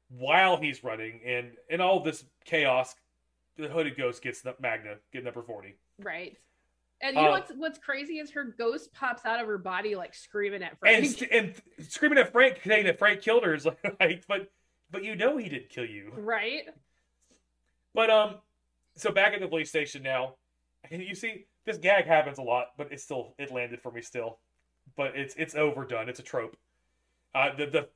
[0.10, 2.96] while he's running, and in all this chaos,
[3.58, 5.76] the hooded ghost gets the Magda, get number forty.
[6.00, 6.38] right.
[7.02, 9.96] And you know Uh, what's what's crazy is her ghost pops out of her body
[9.96, 11.22] like screaming at Frank.
[11.32, 14.50] and and screaming at Frank, saying that Frank killed her is like, like, but
[14.92, 16.12] but you know he didn't kill you.
[16.16, 16.64] right.
[17.94, 18.36] But um,
[18.96, 20.36] so back at the police station now,
[20.90, 24.02] and you see this gag happens a lot, but it's still it landed for me
[24.02, 24.40] still,
[24.96, 26.08] but it's it's overdone.
[26.10, 26.56] It's a trope.
[27.34, 27.90] Uh, the the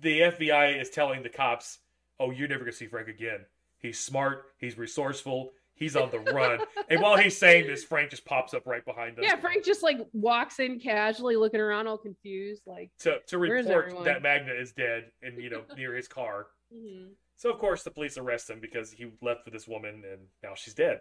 [0.00, 1.78] the FBI is telling the cops,
[2.20, 3.46] "Oh, you're never gonna see Frank again.
[3.78, 4.46] He's smart.
[4.58, 5.52] He's resourceful.
[5.74, 9.16] He's on the run." and while he's saying this, Frank just pops up right behind
[9.16, 9.24] them.
[9.24, 12.90] Yeah, Frank just like walks in casually, looking around, all confused, like.
[13.00, 16.46] to to report that Magda is dead and you know near his car.
[16.74, 17.10] mhm.
[17.36, 20.54] So of course the police arrest him because he left with this woman and now
[20.56, 21.00] she's dead.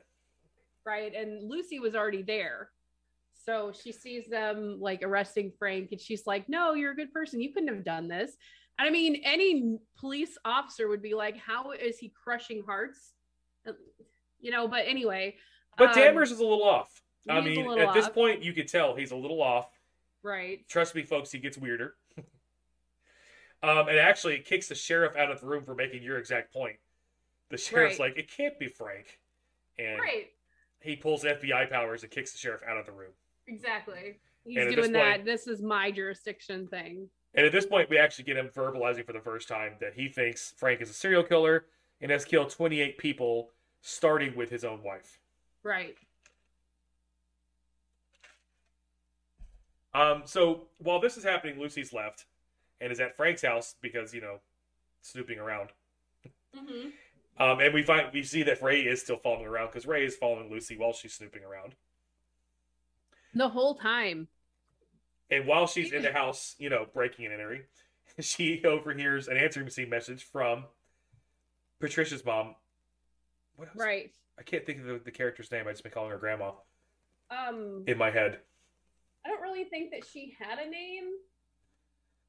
[0.86, 2.70] Right, and Lucy was already there,
[3.44, 7.42] so she sees them like arresting Frank, and she's like, "No, you're a good person.
[7.42, 8.38] You couldn't have done this."
[8.80, 13.14] I mean, any police officer would be like, "How is he crushing hearts?"
[13.68, 13.74] Uh,
[14.40, 14.68] You know.
[14.68, 15.36] But anyway,
[15.78, 17.02] But um, Dammers is a little off.
[17.30, 19.70] I he is a mean, at this point you could tell he's a little off.
[20.24, 20.68] right?
[20.70, 21.96] Trust me, folks, he gets weirder.
[23.64, 26.54] um, and actually it kicks the sheriff out of the room for making your exact
[26.54, 26.78] point.
[27.50, 28.10] The sheriff's Right.
[28.10, 29.20] like, it can't be Frank.
[29.80, 30.28] And Right.
[30.82, 33.12] he pulls FBI powers and kicks the sheriff out of the room.
[33.48, 34.20] Exactly.
[34.46, 35.12] He's doing this that.
[35.16, 37.10] point- This is my jurisdiction thing.
[37.38, 40.10] And at this point, we actually get him verbalizing for the first time that he
[40.10, 41.66] thinks Frank is a serial killer
[42.02, 45.20] and has killed 28 people, starting with his own wife.
[45.62, 45.96] Right.
[49.94, 52.26] Um, so while this is happening, Lucy's left
[52.82, 54.40] and is at Frank's house because you know,
[55.02, 55.70] snooping around.
[56.56, 56.90] hmm
[57.40, 60.16] Um, and we find we see that Ray is still following around because Ray is
[60.16, 61.76] following Lucy while she's snooping around.
[63.36, 64.28] The whole time.
[65.30, 67.62] And while she's in the house, you know, breaking and entering,
[68.20, 70.66] she overhears an answering machine message from
[71.80, 72.56] Patricia's mom.
[73.56, 73.78] What else?
[73.78, 74.12] Right.
[74.40, 75.66] I can't think of the, the character's name.
[75.68, 76.52] I've just been calling her grandma
[77.32, 77.84] Um.
[77.88, 78.40] in my head.
[79.26, 81.06] I don't really think that she had a name.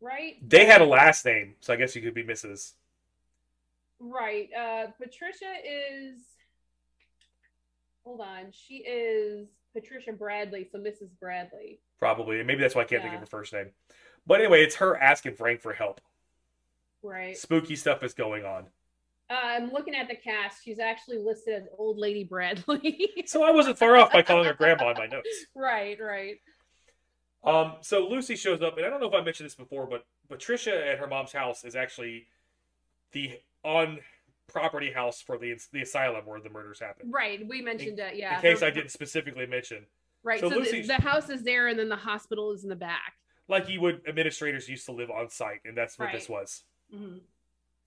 [0.01, 0.37] Right.
[0.49, 2.73] They had a last name, so I guess you could be Mrs.
[4.01, 4.49] Right.
[4.57, 6.21] Uh Patricia is
[8.05, 8.53] hold on.
[8.53, 9.49] She is
[9.81, 11.11] Patricia Bradley, so Mrs.
[11.21, 11.79] Bradley.
[11.99, 13.71] Probably, maybe that's why I can't think of her first name.
[14.27, 16.01] But anyway, it's her asking Frank for help.
[17.03, 17.37] Right.
[17.37, 18.67] Spooky stuff is going on.
[19.31, 20.65] Uh, I'm looking at the cast.
[20.65, 23.11] She's actually listed as Old Lady Bradley.
[23.27, 25.29] So I wasn't far off by calling her grandma in my notes.
[25.55, 26.37] right, right.
[27.45, 30.07] Um, so Lucy shows up, and I don't know if I mentioned this before, but
[30.31, 32.27] Patricia at her mom's house is actually
[33.13, 33.99] the on
[34.53, 37.13] property house for the the asylum where the murders happened.
[37.13, 37.47] Right.
[37.47, 38.37] We mentioned it, yeah.
[38.37, 39.87] in case I didn't specifically mention,
[40.25, 40.41] Right.
[40.41, 43.15] so So, the, the house is there and then the hospital is in the back.
[43.47, 46.41] like you would administrators used to live on site, and that's what this Right.
[46.41, 46.65] was.
[46.93, 47.19] hmm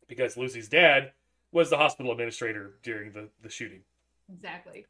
[0.08, 1.12] Because Lucy's dad
[1.52, 3.82] was the hospital administrator during the, the shooting.
[4.32, 4.86] Exactly.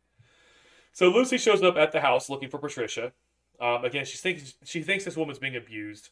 [0.94, 3.14] So Lucy shows up at the house looking for Patricia.
[3.60, 6.10] Um, again, she thinks she thinks this woman's being abused,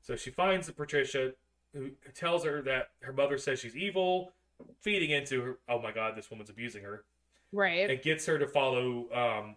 [0.00, 1.32] so she finds Patricia,
[1.74, 4.32] who tells her that her mother says she's evil,
[4.80, 5.58] feeding into her.
[5.68, 7.04] Oh my God, this woman's abusing her,
[7.52, 7.90] Right.
[7.90, 9.56] and gets her to follow um,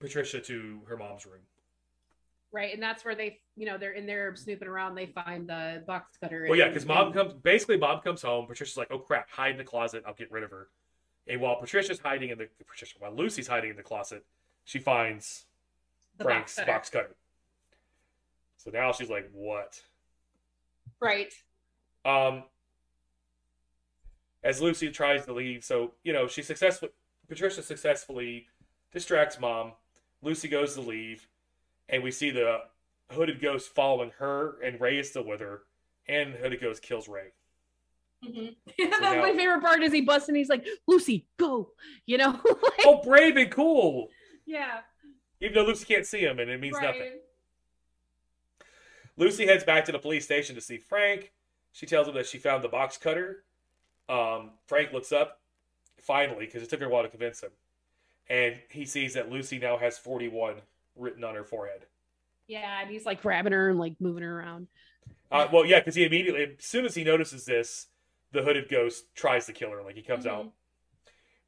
[0.00, 1.40] Patricia to her mom's room.
[2.50, 2.72] Right.
[2.72, 4.94] And that's where they, you know, they're in there snooping around.
[4.94, 6.46] They find the box cutter.
[6.48, 7.34] Well, yeah, because mom comes.
[7.34, 8.46] Basically, mom comes home.
[8.46, 10.02] Patricia's like, "Oh crap, hide in the closet.
[10.06, 10.68] I'll get rid of her."
[11.26, 14.24] And while Patricia's hiding in the Patricia, while Lucy's hiding in the closet,
[14.64, 15.44] she finds
[16.16, 16.72] the Frank's cutter.
[16.72, 17.16] box cutter.
[18.56, 19.82] So now she's like, "What?"
[21.00, 21.34] Right.
[22.06, 22.44] Um,
[24.48, 26.90] as Lucy tries to leave, so you know she successfully,
[27.28, 28.46] Patricia successfully
[28.92, 29.72] distracts mom.
[30.22, 31.28] Lucy goes to leave,
[31.90, 32.58] and we see the
[33.10, 35.62] hooded ghost following her, and Ray is still with her,
[36.08, 37.28] and the hooded ghost kills Ray.
[38.24, 38.56] Mhm.
[38.66, 41.70] So That's now- my favorite part is he busts and he's like, Lucy, go.
[42.06, 42.30] You know?
[42.44, 44.08] like, Oh, brave and cool!
[44.46, 44.80] yeah.
[45.40, 46.86] Even though Lucy can't see him, and it means right.
[46.86, 47.12] nothing.
[49.16, 51.32] Lucy heads back to the police station to see Frank.
[51.72, 53.44] She tells him that she found the box cutter.
[54.08, 55.40] Um, Frank looks up,
[56.00, 57.50] finally, because it took her a while to convince him.
[58.30, 60.56] And he sees that Lucy now has 41
[60.96, 61.86] written on her forehead.
[62.46, 62.80] Yeah.
[62.82, 64.68] And he's like grabbing her and like moving her around.
[65.30, 67.86] Uh, well, yeah, because he immediately, as soon as he notices this,
[68.32, 69.82] the hooded ghost tries to kill her.
[69.82, 70.52] Like, he comes Mhm.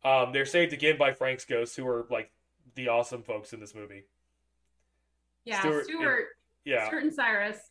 [0.03, 0.27] out.
[0.27, 2.31] Um, they're saved again by Frank's ghosts, who are, like,
[2.75, 4.05] the awesome folks in this movie.
[5.45, 5.61] Yeah.
[5.61, 6.19] Stuart Stuart.
[6.19, 6.27] and-
[6.65, 6.87] Yeah.
[6.89, 7.71] Stuart and Cyrus.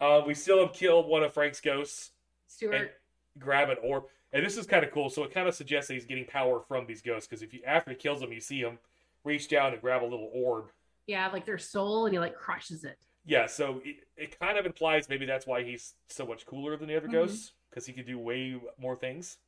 [0.00, 2.12] Uh, we still have killed one of Frank's ghosts.
[2.48, 3.00] Stuart.
[3.38, 4.04] Grab an orb.
[4.32, 5.10] And this is kind of cool.
[5.10, 7.26] So it kind of suggests that he's getting power from these ghosts.
[7.28, 8.78] Because if you after he kills them, you see him
[9.24, 10.66] reach down and grab a little orb.
[11.06, 11.28] yeah.
[11.28, 12.98] Like their soul and he like crushes it.
[13.24, 16.88] Yeah, so it, it kind of implies maybe that's why he's so much cooler than
[16.88, 17.12] the other Mhm.
[17.12, 19.38] ghosts because he can do way more things.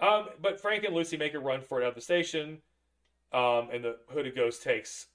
[0.00, 2.62] Um, but Frank and Lucy make a run for it out of the station,
[3.32, 5.06] um, and the hooded ghost takes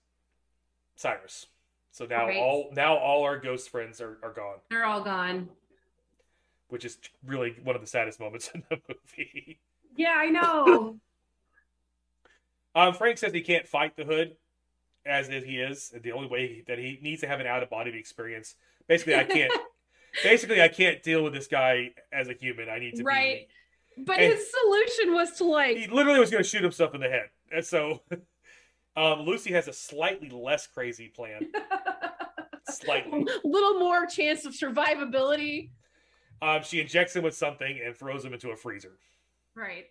[0.95, 1.47] Cyrus.
[1.91, 2.37] So now Right.
[2.37, 5.49] all now all our ghost friends are, are gone, They're all gone.
[6.69, 9.60] Which is really one of the saddest moments in the movie.
[9.95, 10.97] Yeah, I know.
[12.75, 14.36] Um, Frank says he can't fight the hood
[15.03, 15.91] as if he is.
[16.03, 18.53] The only way that he needs to have an out of body experience.
[18.88, 19.51] Basically, I can't.
[20.23, 22.69] basically, I can't deal with this guy as a human.
[22.69, 23.47] I need to Right.
[23.97, 27.01] But And- his solution was to like He literally was going to shoot himself in
[27.01, 27.29] the head.
[27.51, 28.01] And so,
[28.95, 31.51] um, Lucy has a slightly less crazy plan.
[32.69, 33.25] Slightly.
[33.43, 35.71] a little more chance of survivability.
[36.41, 38.93] Um, she injects him with something and throws him into a freezer.
[39.56, 39.86] Right.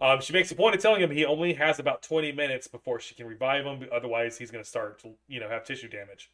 [0.00, 3.00] Um, she makes a point of telling him he only has about 20 minutes before
[3.00, 3.86] she can revive him.
[3.92, 6.30] Otherwise, he's going to start to, you know, have tissue damage.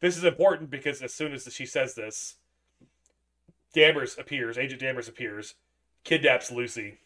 [0.00, 2.36] This is important because as soon as she says this,
[3.74, 5.54] Dammers appears, Agent Dammers appears,
[6.04, 6.98] kidnaps Lucy,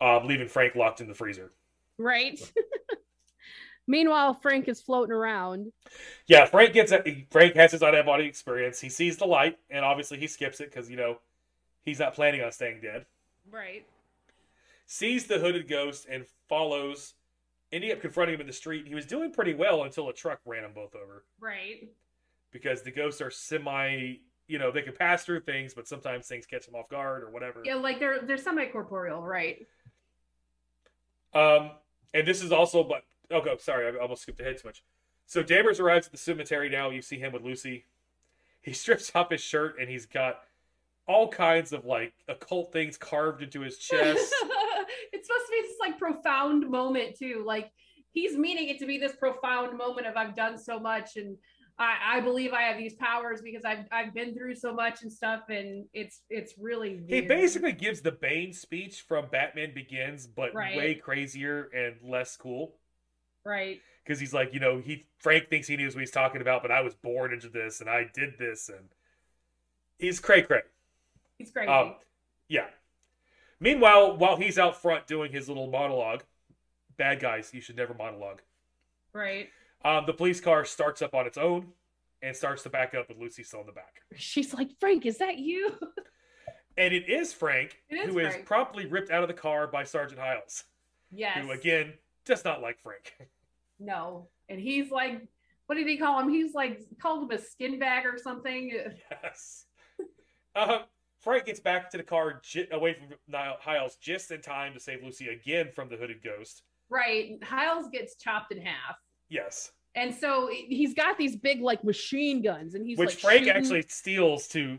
[0.00, 1.52] um, leaving Frank locked in the freezer.
[1.98, 2.40] Right.
[3.92, 5.70] Meanwhile, Frank is floating around.
[6.26, 8.80] Yeah, Frank gets a, Frank has his out of body experience.
[8.80, 11.18] He sees the light, and obviously he skips it because you know
[11.84, 13.04] he's not planning on staying dead.
[13.50, 13.84] Right.
[14.86, 17.12] sees the hooded ghost and follows,
[17.70, 18.88] ending up confronting him in the street.
[18.88, 21.90] He was doing pretty well until a truck ran them both over Right.
[22.50, 26.46] because the ghosts are semi, you know, they can pass through things, but sometimes things
[26.46, 27.60] catch them off guard or whatever.
[27.62, 29.66] Yeah, like they're they're semi corporeal, right?
[31.34, 31.72] Um,
[32.14, 34.82] and this is also, but oh, go, sorry, I almost skipped ahead too much.
[35.26, 36.90] So Dammers arrives at the cemetery now.
[36.90, 37.84] You see him with Lucy.
[38.60, 40.40] He strips off his shirt and he's got
[41.06, 44.34] all kinds of like occult things carved into his chest.
[45.12, 47.42] it's supposed to be this like profound moment too.
[47.46, 47.72] Like
[48.12, 51.36] he's meaning it to be this profound moment of I've done so much and
[51.78, 55.12] I, I believe I have these powers because I've I've been through so much and
[55.12, 60.54] stuff and it's it's really He basically gives the Bane speech from Batman Begins, but
[60.54, 60.76] Right.
[60.76, 62.74] way crazier and less cool.
[63.44, 63.80] Right.
[64.04, 66.70] Because he's like, you know, he Frank thinks he knows what he's talking about, but
[66.70, 68.88] I was born into this and I did this, and
[69.98, 70.62] he's cray cray.
[71.38, 71.70] He's crazy.
[71.70, 71.94] Um,
[72.48, 72.66] yeah.
[73.60, 76.24] Meanwhile, while he's out front doing his little monologue,
[76.96, 78.42] bad guys, you should never monologue.
[79.12, 79.48] right.
[79.84, 81.66] Um, the police car starts up on its own
[82.22, 84.02] and starts to back up with Lucy still in the back.
[84.14, 85.72] She's like, Frank, is that you?
[86.76, 88.46] And it is Frank, It is who is Frank.
[88.46, 90.64] promptly ripped out of the car by Sergeant Hiles,
[91.10, 91.36] yes.
[91.36, 91.92] who again
[92.24, 93.14] does not like Frank.
[93.80, 94.28] No.
[94.48, 95.26] And he's like,
[95.66, 96.28] what did he call him?
[96.28, 98.70] He's like called him a skin bag or something.
[99.10, 99.64] yes.
[100.54, 100.82] Um,
[101.18, 104.78] Frank gets back to the car j- away from Niall- Hiles just in time to
[104.80, 106.62] save Lucy again from the hooded ghost.
[106.90, 107.42] Right.
[107.42, 108.96] Hiles gets chopped in half.
[109.28, 109.72] Yes.
[109.96, 113.56] And so he's got these big like machine guns and he's Which like Frank shooting
[113.56, 114.78] actually steals to.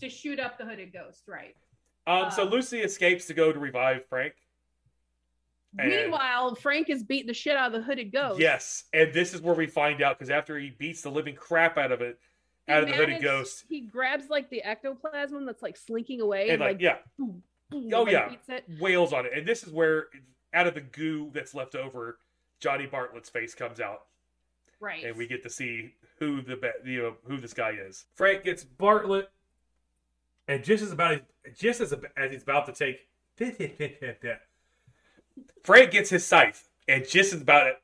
[0.00, 1.54] to shoot up the hooded ghost, right?
[2.06, 4.32] Um, so Um, Lucy escapes to go to revive Frank.
[5.78, 8.40] And- Meanwhile, Frank is beating the shit out of the hooded ghost.
[8.40, 11.76] Yes, and this is where we find out because after he beats the living crap
[11.76, 12.18] out of it,
[12.66, 16.42] He out of the hooded ghost, He grabs like the ectoplasm that's like slinking away
[16.44, 18.28] and and, like like, yeah, boom, boom, Oh, yeah.
[18.30, 18.64] beats it.
[18.80, 20.06] wails on it, and this is where
[20.54, 22.18] out of the goo that's left over,
[22.60, 24.06] Johnny Bartlett's face comes out,
[24.80, 25.04] Right.
[25.04, 28.06] and we get to see who the be- you know who this guy is.
[28.14, 29.28] Frank gets Bartlett,
[30.48, 31.20] and just as about
[31.54, 33.06] just as as he's about to take,
[35.64, 37.76] Frank gets his scythe, and just as about it,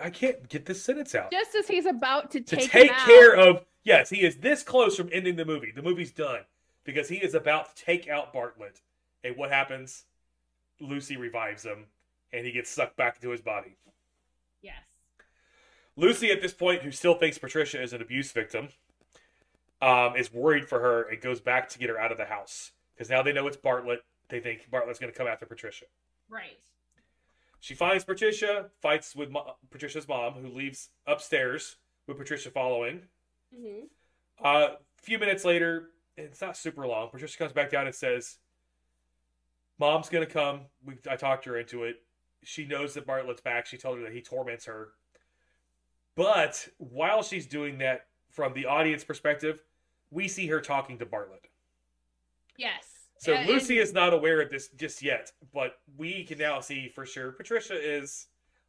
[0.00, 1.30] I- can't get this sentence out.
[1.30, 4.36] Just as he's about to to take, take him out, care of yes he is
[4.38, 5.70] this close from ending the movie.
[5.70, 6.40] The movie's done
[6.84, 8.80] because he is about to take out bartlett.
[9.22, 10.04] And what happens?
[10.80, 11.86] Lucy revives him
[12.32, 13.76] and he gets sucked back into his body.
[14.62, 14.82] Yes.
[15.96, 18.68] lucy at this point who still thinks patricia is an abuse victim
[19.80, 22.72] um, is worried for her and goes back to get her out of the house.
[22.94, 24.00] Because now they know it's bartlett.
[24.28, 25.84] They think bartlett's going to come after patricia.
[26.28, 26.58] Right.
[27.60, 33.02] She finds patricia fights with Mo- patricia's mom who leaves upstairs with patricia following
[33.54, 33.84] hmm
[34.42, 37.08] Uh, a few minutes later, it's not super long.
[37.10, 38.38] Patricia comes back down and says,
[39.78, 42.02] "Mom's gonna come." We, I talked her into it.
[42.44, 43.66] She knows that Bartlett's back.
[43.66, 44.90] She told her that he torments her.
[46.14, 49.62] But while she's doing that, from the audience perspective,
[50.10, 51.48] we see her talking to Bartlett.
[52.56, 52.87] Yes.
[53.18, 57.04] So Lucy is not aware of this just yet, but we can now see for
[57.04, 58.28] sure Patricia is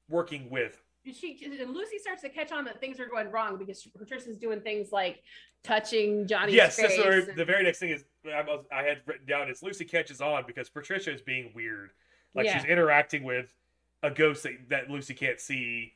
[0.10, 0.82] working with.
[1.14, 4.60] she and Lucy starts to catch on that things are going wrong because Patricia's doing
[4.62, 5.22] things like
[5.64, 6.97] touching Johnny's yes, face.
[6.97, 9.86] that's and- the very next thing is I, was- I had written down is Lucy
[9.86, 11.91] catches on because Patricia is being weird,
[12.34, 12.58] like Yeah.
[12.58, 13.54] she's interacting with
[14.02, 15.93] a ghost that, that Lucy can't see,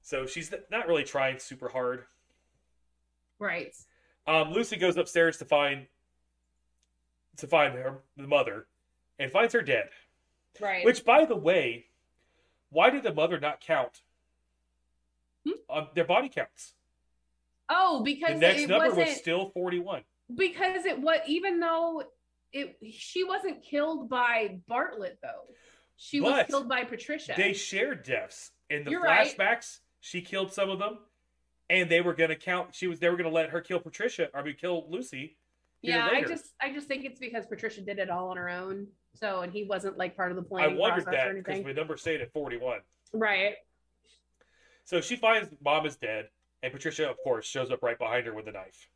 [0.00, 2.04] so she's not really trying super hard.
[3.38, 3.74] right.
[4.26, 5.86] Um, Lucy goes upstairs to find
[7.38, 8.66] to find her the mother,
[9.18, 9.88] and finds her dead.
[10.60, 10.84] Right.
[10.84, 11.86] Which, by the way,
[12.70, 14.02] why did the mother not count?
[15.46, 15.52] Hmm?
[15.70, 16.74] Um, their body counts.
[17.68, 20.02] oh, because The next number wasn't was still forty-one.
[20.34, 22.04] because it what even though
[22.52, 25.54] it she wasn't killed by Bartlett though.
[25.96, 27.34] She was killed by Patricia.
[27.36, 29.36] They shared deaths in the You're right.
[29.36, 29.78] flashbacks.
[30.00, 30.98] She killed some of them,
[31.70, 32.74] and they were going to count.
[32.74, 34.28] She was they were going to let her kill Patricia.
[34.34, 35.36] I mean, kill Lucy.
[35.82, 38.86] Yeah, I just I just think it's because Patricia did it all on her own.
[39.14, 40.64] So and he wasn't like part of the plan.
[40.64, 41.66] I wondered process that because anything.
[41.66, 42.80] my number stayed at forty-one.
[43.12, 43.54] Right.
[44.84, 46.28] So she finds mom is dead,
[46.62, 48.88] and Patricia, of course, shows up right behind her with a knife.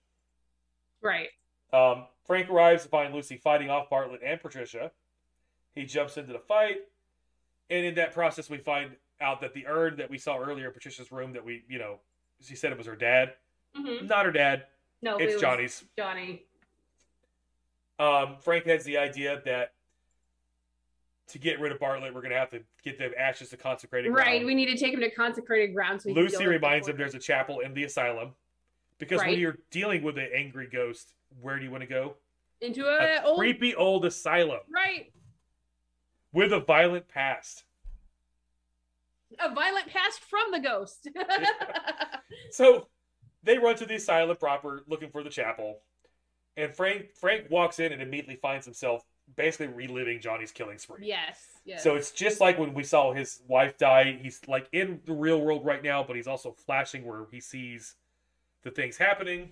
[1.03, 1.29] Right.
[1.73, 4.91] Um, Frank arrives to find Lucy fighting off Bartlett and Patricia.
[5.75, 6.77] He jumps into the fight,
[7.69, 10.73] and in that process, we find out that the urn that we saw earlier in
[10.73, 11.99] Patricia's room that we, you know,
[12.41, 13.35] she said it was her dad.
[13.75, 14.65] hmm Not her dad.
[15.03, 15.85] No, It's was Johnny's.
[15.99, 16.46] Johnny.
[17.99, 19.73] Um, Frank has the idea that
[21.29, 24.13] to get rid of Bartlett, we're going to have to get the ashes to consecrated
[24.13, 24.27] ground.
[24.27, 24.47] Right.
[24.47, 26.03] We need to take him to consecrated ground.
[26.03, 28.35] So Lucy reminds him there's a chapel in the asylum.
[28.99, 32.15] Because when you're dealing with an angry ghost, where do you want to go?
[32.61, 35.13] into A a, old creepy old asylum right
[36.33, 37.65] with a violent past.
[39.39, 41.09] a violent past from the ghost.
[42.51, 42.89] So
[43.43, 45.81] they run to the asylum proper looking for the chapel.
[46.57, 49.05] And Frank Frank walks in and immediately finds himself
[49.37, 51.07] basically reliving Johnny's killing spree.
[51.07, 51.43] yes.
[51.65, 51.83] Yes.
[51.83, 54.19] So it's just like when we saw his wife die.
[54.23, 57.97] He's like in the real world right now, but he's also flashing where he sees
[58.63, 59.51] the things happening.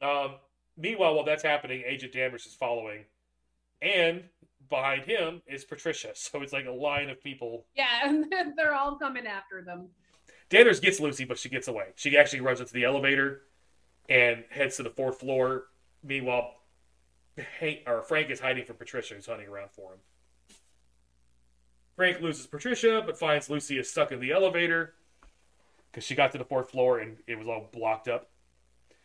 [0.00, 0.36] Um,
[0.76, 3.04] meanwhile, while that's happening, Agent Dammers is following,
[3.82, 4.22] and
[4.68, 6.10] behind him is Patricia.
[6.14, 7.64] So it's like a line of people.
[7.74, 9.88] yeah, and they're all coming after them.
[10.50, 11.86] Dammers gets Lucy, but she gets away.
[11.96, 13.42] She actually runs into the elevator
[14.08, 15.64] and heads to the fourth floor.
[16.02, 16.54] Meanwhile,
[17.58, 19.98] Hank, or Frank is hiding from Patricia, who's hunting around for him.
[21.96, 24.94] Frank loses Patricia, but finds Lucy is stuck in the elevator
[25.90, 28.30] because she got to the fourth floor and it was all blocked up.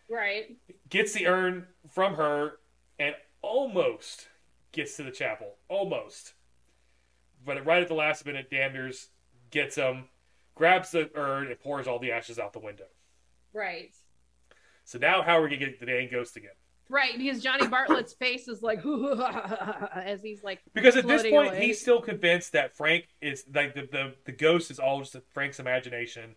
[0.10, 0.56] Right.
[0.90, 2.54] Gets the urn from her
[3.00, 4.28] and almost
[4.72, 5.56] gets to the chapel.
[5.68, 6.34] Almost.
[7.46, 9.08] But right at the last minute, Dammers
[9.52, 10.06] gets him,
[10.56, 12.86] grabs the urn, and pours all the ashes out the window.
[13.54, 13.94] Right.
[14.86, 16.52] So now, how are we gonna get the dang ghost again?
[16.88, 18.80] Right, because Johnny Bartlett's face is like
[19.96, 21.66] as he's like Because at this point, away.
[21.66, 25.60] he's still convinced that Frank is like the, the the ghost is all just Frank's
[25.60, 26.36] imagination,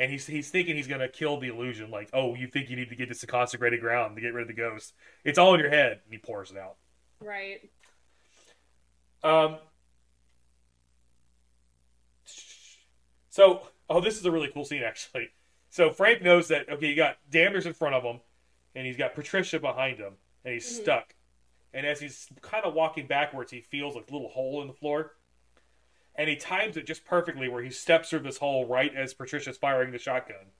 [0.00, 1.90] and he's he's thinking he's gonna kill the illusion.
[1.92, 4.42] Like, oh, you think you need to get this to consecrated ground to get rid
[4.42, 4.92] of the ghost?
[5.24, 6.76] It's all in your head, and he pours it out.
[7.20, 7.70] right.
[9.22, 9.58] Um.
[13.28, 15.28] So, oh, this is a really cool scene actually.
[15.70, 18.20] So Frank knows that okay, you got Dammers in front of him,
[18.74, 20.14] and he's got Patricia behind him,
[20.44, 20.82] and he's Mhm.
[20.82, 21.14] stuck.
[21.72, 25.14] and as he's kind of walking backwards, he feels a little hole in the floor,
[26.16, 29.56] and he times it just perfectly where he steps through this hole right as Patricia's
[29.56, 30.50] firing the shotgun.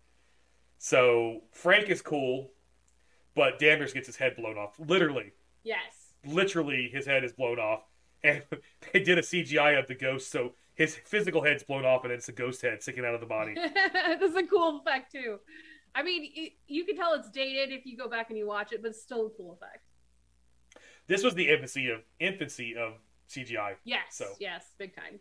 [0.78, 2.52] So Frank is cool,
[3.34, 4.78] but Danvers gets his head blown off.
[4.78, 5.32] Literally,
[5.64, 6.14] Yes.
[6.24, 7.82] literally, his head is blown off,
[8.22, 8.44] and
[8.92, 12.30] they did a CGI of the ghost, so his physical head's blown off, and it's
[12.30, 13.54] a ghost head sticking out of the body.
[13.92, 15.36] That's a cool effect too.
[15.94, 18.72] I mean, it, you can tell it's dated if you go back and you watch
[18.72, 19.84] it, but it's still a cool effect.
[21.06, 22.94] this was the infancy of infancy of
[23.28, 23.74] CGI.
[23.84, 24.00] Yes.
[24.12, 25.18] So- Yes, big time.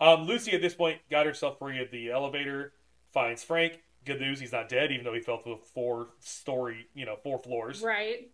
[0.00, 2.72] Um, Lucy at this point got herself free of the elevator,
[3.12, 3.78] finds Frank.
[4.04, 7.38] Good news, he's not dead, even though he fell through four story, you know, four
[7.38, 7.80] floors.
[7.80, 8.28] Right.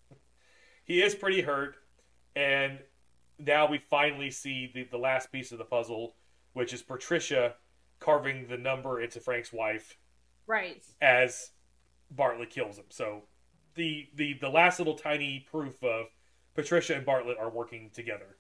[0.84, 1.76] He is pretty hurt,
[2.34, 2.78] and
[3.38, 6.14] now we finally see the, the last piece of the puzzle,
[6.53, 7.55] which is Patricia
[7.99, 9.97] carving the number into Frank's wife
[10.47, 10.83] Right.
[11.01, 11.51] as
[12.11, 12.87] Bartlett kills him.
[12.89, 13.23] So
[13.75, 16.07] the the the last little tiny proof of
[16.55, 18.37] Patricia and Bartlett are working together.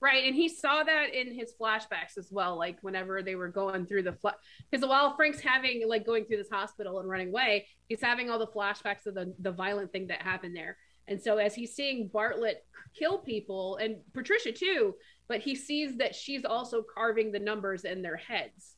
[0.00, 2.58] Right, and he saw that in his flashbacks as well.
[2.58, 4.34] Like whenever they were going through the fla-
[4.70, 8.38] because while Frank's having like going through this hospital and running away, he's having all
[8.38, 10.76] the flashbacks of the the violent thing that happened there.
[11.06, 12.64] And so as he's seeing Bartlett
[12.98, 14.94] kill people and Patricia too,
[15.28, 18.76] but he sees that she's also carving the numbers in their heads.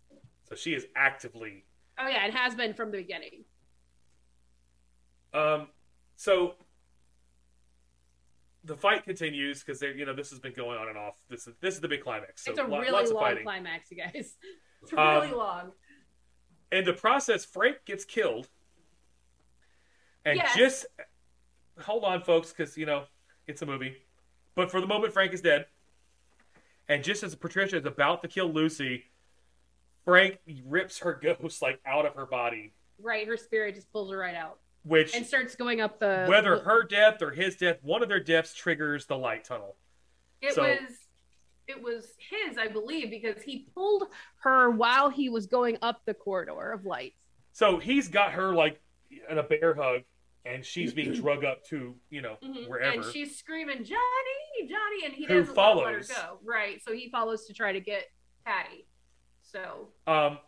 [0.49, 1.65] So she is actively
[1.99, 3.45] Oh yeah, it has been from the beginning.
[5.33, 5.69] Um,
[6.17, 6.55] so
[8.65, 11.15] the fight continues because they, you know, this has been going on and off.
[11.31, 12.45] This is this is the big climax.
[12.45, 14.35] So it's a lo- really long climax, you guys.
[14.83, 15.73] It's Um, really long.
[16.71, 18.47] In the process, Frank gets killed,
[20.25, 20.55] and Yes.
[20.55, 20.87] just
[21.81, 23.05] hold on, folks, because you know
[23.47, 23.97] it's a movie.
[24.55, 25.65] But for the moment, Frank is dead,
[26.89, 29.05] and just as Patricia is about to kill Lucy,
[30.05, 34.17] Frank rips her ghost like out of her body, Right, her spirit just pulls her
[34.17, 36.27] right out which and starts going up the.
[36.29, 39.77] whether her death or his death, one of their deaths triggers the light tunnel.
[40.41, 41.09] It So- was
[41.67, 44.05] it was his, I believe, because he pulled
[44.43, 47.17] her while he was going up the corridor of lights.
[47.51, 48.81] So he's got her like
[49.29, 50.03] in a bear hug,
[50.45, 52.71] and she's being drug up to you know mm-hmm.
[52.71, 53.03] wherever.
[53.03, 56.09] And she's screaming, Johnny, Johnny, and he Who doesn't to let follows.
[56.11, 56.39] her go.
[56.45, 56.83] Right.
[56.83, 58.05] So he follows to try to get
[58.45, 58.87] Patty.
[59.43, 60.39] So Um,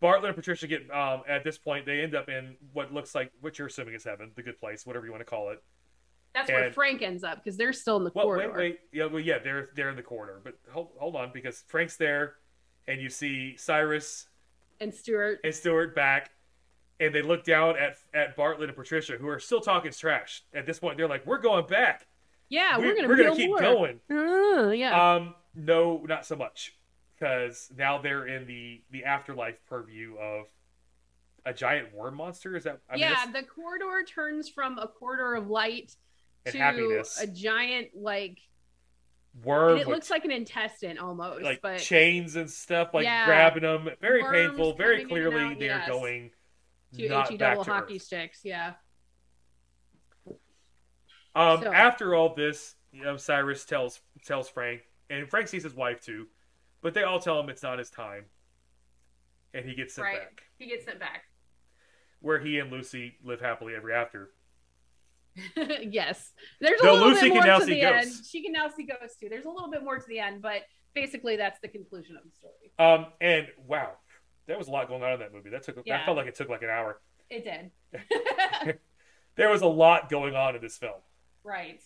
[0.00, 3.30] Bartlett and Patricia get um, at this point they end up in what looks like
[3.40, 5.62] what you're assuming is heaven, the good place, whatever you want to call it.
[6.34, 8.48] that's where Frank ends up because they're still in the Well, corridor.
[8.52, 11.62] wait, wait, yeah, well, yeah, they're they're in the corridor, but hold hold on because
[11.68, 12.34] Frank's there,
[12.88, 14.28] and you see Cyrus
[14.80, 15.40] And Stuart.
[15.44, 16.30] and Stuart back,
[17.00, 20.42] and they look down at at Bartlett and Patricia, who are still talking trash.
[20.54, 22.06] At this point, they're like, "We're going back.
[22.48, 23.60] Yeah, we're, gonna we're build keep more.
[23.60, 25.14] going." Uh, yeah.
[25.14, 26.76] Um, no, not so much,
[27.18, 30.44] because now they're in the the afterlife purview of
[31.44, 32.56] a giant worm monster.
[32.56, 32.80] Is that?
[32.90, 35.94] I yeah, that's- the corridor turns from a corridor of light
[36.46, 37.20] to happiness.
[37.20, 38.38] a giant like
[39.44, 39.72] worm.
[39.72, 43.26] and it with, looks like an intestine almost, like but chains and stuff, like Yeah.
[43.26, 43.88] grabbing them.
[44.00, 44.74] Very painful.
[44.76, 45.88] Very coming in and clearly, out, they are yes.
[45.88, 46.30] going
[46.96, 48.02] to not HE double to hockey Earth.
[48.02, 48.40] sticks.
[48.44, 48.74] Yeah.
[51.36, 55.74] Um, So- after all this, you know, Cyrus tells tells Frank, and Frank sees his
[55.74, 56.26] wife too,
[56.80, 58.24] but they all tell him it's not his time,
[59.54, 60.18] and he gets sent Right.
[60.18, 61.24] back, He gets sent back.
[62.20, 64.32] where he and Lucy live happily ever after.
[65.56, 66.32] yes.
[66.60, 68.06] There's a little Lucy bit more to the end.
[68.06, 68.30] ghosts.
[68.30, 69.28] She can now see ghosts too.
[69.28, 70.62] There's a little bit more to the end, but
[70.94, 72.72] basically that's the conclusion of the story.
[72.78, 73.98] Um, and wow,
[74.46, 75.50] there was a lot going on in that movie.
[75.50, 75.98] That took Yeah.
[75.98, 77.02] that felt like it took like an hour.
[77.28, 77.70] It did.
[79.36, 80.98] There was a lot going on in this film.
[81.46, 81.80] Right.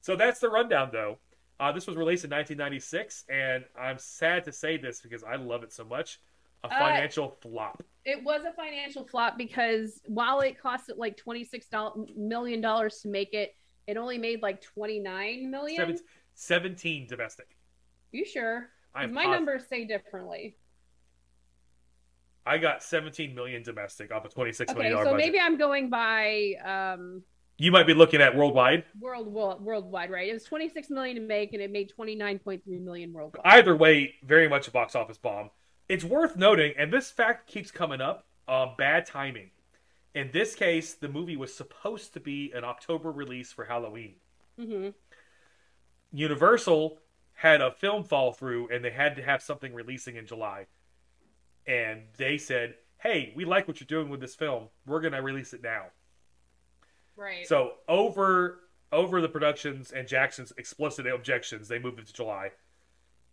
[0.00, 1.18] So that's the rundown, though.
[1.60, 5.62] Uh, this was released in 1996, and I'm sad to say this because I love
[5.62, 6.20] it so much.
[6.64, 7.82] A Uh, financial flop.
[8.04, 11.66] It was a financial flop because while it costed like twenty six
[12.16, 13.54] million dollars to make it,
[13.86, 15.76] it only made like twenty nine million.
[15.76, 15.98] Seven,
[16.34, 17.56] 17 domestic.
[18.12, 18.70] You sure?
[18.94, 20.56] I'm My numbers say differently.
[22.46, 25.16] I got 17 million domestic off a 26 Okay, million so budget.
[25.18, 27.22] maybe I'm going by um,
[27.64, 28.84] You might be looking at worldwide.
[29.00, 30.28] world, world worldwide, right?
[30.28, 33.40] It was 26 million to make, and it made 29.3 million worldwide.
[33.42, 35.48] Either way, very much a box office bomb.
[35.88, 38.26] It's worth noting, and this fact keeps coming up.
[38.46, 39.50] Uh, bad timing.
[40.14, 44.16] In this case, the movie was supposed to be an October release for Halloween.
[44.60, 44.90] hmm
[46.12, 46.98] Universal
[47.32, 50.66] had a film fall through and they had to have something releasing in July.
[51.66, 54.68] And they said, "Hey, we like what you're doing with this film.
[54.86, 55.86] We're going to release it now."
[57.16, 57.46] Right.
[57.46, 58.60] So, over
[58.92, 62.50] over the productions and Jackson's explicit objections, they moved it to July.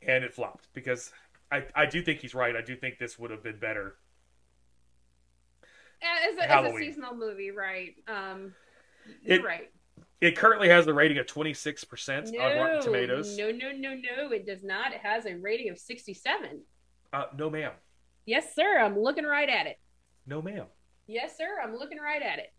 [0.05, 1.11] And it flopped because
[1.51, 2.55] I I do think he's right.
[2.55, 3.95] I do think this would have been better.
[6.01, 7.93] as, a, as a seasonal movie, right?
[8.07, 8.53] Um,
[9.21, 9.69] you're right.
[10.19, 13.37] It currently has a rating of 26% No, on Rotten Tomatoes.
[13.37, 14.31] no, no, no, no.
[14.31, 14.93] It does not.
[14.93, 16.61] It has a rating of 67.
[17.11, 17.71] Uh, no, ma'am.
[18.25, 18.79] Yes, sir.
[18.79, 19.79] I'm looking right at it.
[20.27, 20.65] No, ma'am.
[21.07, 21.59] Yes, sir.
[21.63, 22.53] I'm looking right at it.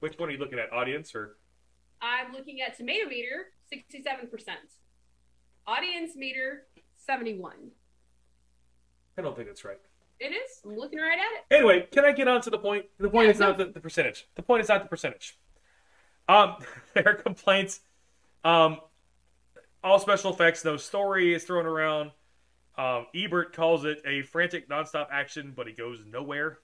[0.00, 1.36] Which one are you looking at, audience or?
[2.00, 4.30] I'm looking at tomato meter, 67%.
[5.66, 7.52] Audience meter, 71.
[9.16, 9.78] I don't think that's right.
[10.20, 10.60] It is.
[10.64, 11.56] I'm looking right at it.
[11.56, 12.86] Anyway, can I get on to the point?
[12.98, 14.26] The point Yeah, is not the, the percentage.
[14.36, 15.38] The point is not the percentage.
[16.28, 16.56] Um,
[16.94, 17.80] there are complaints.
[18.44, 18.78] Um,
[19.82, 22.12] all special effects, no story is thrown around.
[22.76, 26.58] Um, Ebert calls it a frantic nonstop action, but he goes nowhere.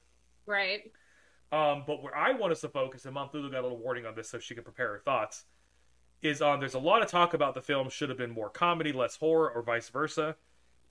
[0.46, 0.92] Right.
[1.54, 4.06] Um, but where I want us to focus, and Mom Thulu got a little warning
[4.06, 5.44] on this so she can prepare her thoughts,
[6.20, 8.92] is on there's a lot of talk about the film should have been more comedy,
[8.92, 10.34] less horror, or vice versa.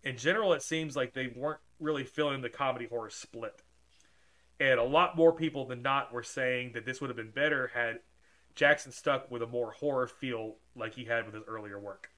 [0.05, 3.61] In general, it seems like they weren't really feeling the comedy horror split.
[4.57, 7.69] And a lot more people than not were saying that this would have been better
[7.73, 7.99] had
[8.55, 12.09] Jackson stuck with a more horror feel like he had with his earlier work.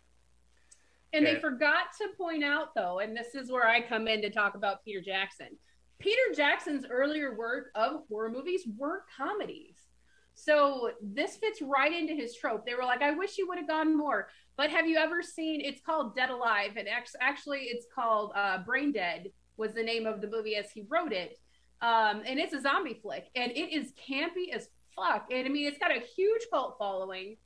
[1.13, 4.29] And they forgot to point out, though, and this is where I come in to
[4.29, 5.57] talk about Peter Jackson.
[5.99, 9.77] Peter Jackson's earlier work of horror movies were comedies.
[10.35, 12.65] So this fits right into his trope.
[12.65, 14.27] They were like, I wish you would have gone more.
[14.57, 15.61] But have you ever seen?
[15.61, 16.87] It's called Dead Alive, and
[17.19, 19.31] actually, it's called uh, Brain Dead.
[19.57, 21.37] Was the name of the movie as he wrote it,
[21.81, 25.27] um, and it's a zombie flick, and it is campy as fuck.
[25.31, 27.37] And I mean, it's got a huge cult following,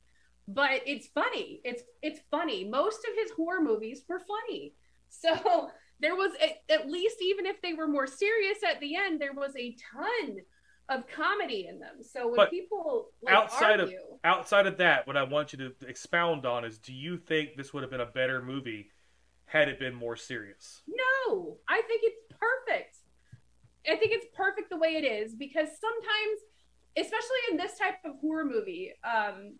[0.48, 1.60] but it's funny.
[1.64, 2.64] It's it's funny.
[2.64, 4.74] Most of his horror movies were funny,
[5.08, 5.70] so
[6.00, 9.32] there was a, at least even if they were more serious at the end, there
[9.32, 10.36] was a ton
[10.88, 12.02] of comedy in them.
[12.02, 13.92] So when But people like, outside of-
[14.24, 17.72] Outside of that, what I want you to expound on is do you think this
[17.72, 18.90] would have been a better movie
[19.46, 20.82] had it been more serious?
[20.86, 22.98] No, I think it's perfect.
[23.90, 26.40] I think it's perfect the way it is because sometimes,
[26.96, 29.54] especially in this type of horror movie, um,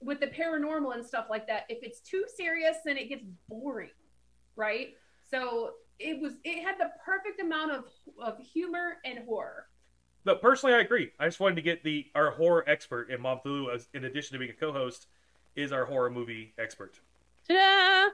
[0.00, 3.90] with the paranormal and stuff like that, if it's too serious, then it gets boring,
[4.54, 4.90] right?
[5.30, 6.34] So it was.
[6.44, 7.84] It had the perfect amount of
[8.20, 9.66] of humor and horror.
[10.24, 11.10] No, personally, I agree.
[11.20, 14.34] I just wanted to get the our horror expert in Mom Thulu, as in addition
[14.34, 15.06] to being a co-host,
[15.54, 17.00] is our horror movie expert.
[17.48, 18.10] Ta-da!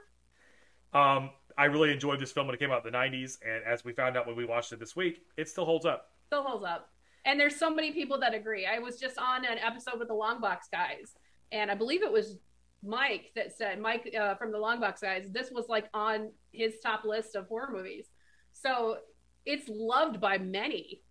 [0.97, 3.83] Um, I really enjoyed this film when it came out in the '90s, and as
[3.83, 6.11] we found out when we watched it this week, it still holds up.
[6.27, 6.89] Still holds up.
[7.25, 8.65] And there's so many people that agree.
[8.65, 11.15] I was just on an episode with the Longbox guys,
[11.51, 12.37] and I believe it was
[12.85, 15.25] Mike that said Mike uh, from the Longbox guys.
[15.31, 18.05] This was like on his top list of horror movies,
[18.51, 18.97] so
[19.45, 21.01] it's loved by many,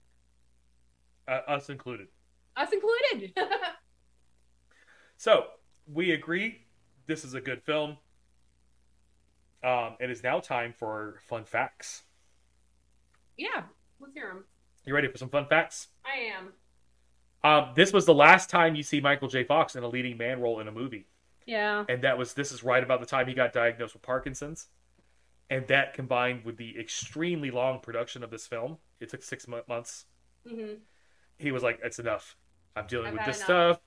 [1.28, 2.08] uh, us included.
[2.56, 3.32] us included.
[5.16, 5.44] So
[5.86, 6.62] we agree
[7.06, 7.96] this is a good film.
[9.62, 12.02] Um, it is now time for fun facts.
[13.38, 13.62] yeah,
[14.00, 14.44] let's hear them.
[14.84, 15.86] You ready for some fun facts?
[16.04, 16.52] I am.
[17.44, 19.44] Um, this was the last time you see Michael J.
[19.44, 21.06] Fox in a leading man role in a movie,
[21.46, 21.84] Yeah.
[21.88, 24.68] and that was this is right about the time he got diagnosed with Parkinson's,
[25.50, 29.62] and that combined with the extremely long production of this film, it took six mo-
[29.68, 30.06] months.
[30.48, 30.74] hmm
[31.38, 32.36] He was like, "It's enough.
[32.76, 33.80] I'm dealing I've with this enough." stuff.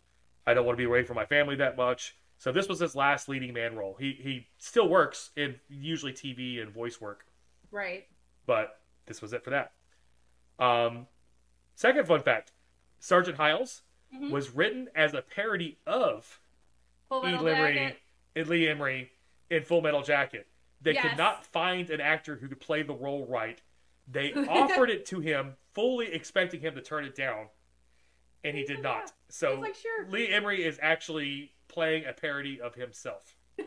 [0.46, 2.96] I don't want to be away from my family that much." So this was his
[2.96, 3.96] last leading man role.
[3.96, 7.26] He he still works in usually TV and voice work,
[7.72, 8.08] Right.
[8.46, 9.74] but this was it for that.
[10.60, 11.08] Um,
[11.76, 12.52] second fun fact:
[13.00, 13.84] Sergeant Hiles
[14.14, 14.32] Mhm.
[14.32, 16.40] was written as a parody of
[17.10, 17.24] Full.
[17.24, 17.98] Metal Ermey Jacket.
[18.36, 19.10] and Lee Ermey
[19.50, 20.48] in Full Metal Jacket.
[20.82, 23.62] They could not find an actor who could play the role right.
[24.08, 27.48] They offered it to him, fully expecting him to turn it down,
[28.44, 29.12] and he did not.
[29.30, 30.08] So like sure.
[30.10, 33.36] Lee Ermey is actually playing a parody of himself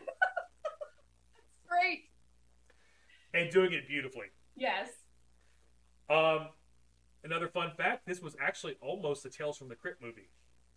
[1.67, 2.05] Great.
[3.33, 4.27] and doing it beautifully.
[4.55, 4.89] Yes.
[6.09, 6.47] Um,
[7.23, 10.29] another fun fact: this was actually almost a Tales from the Crypt movie.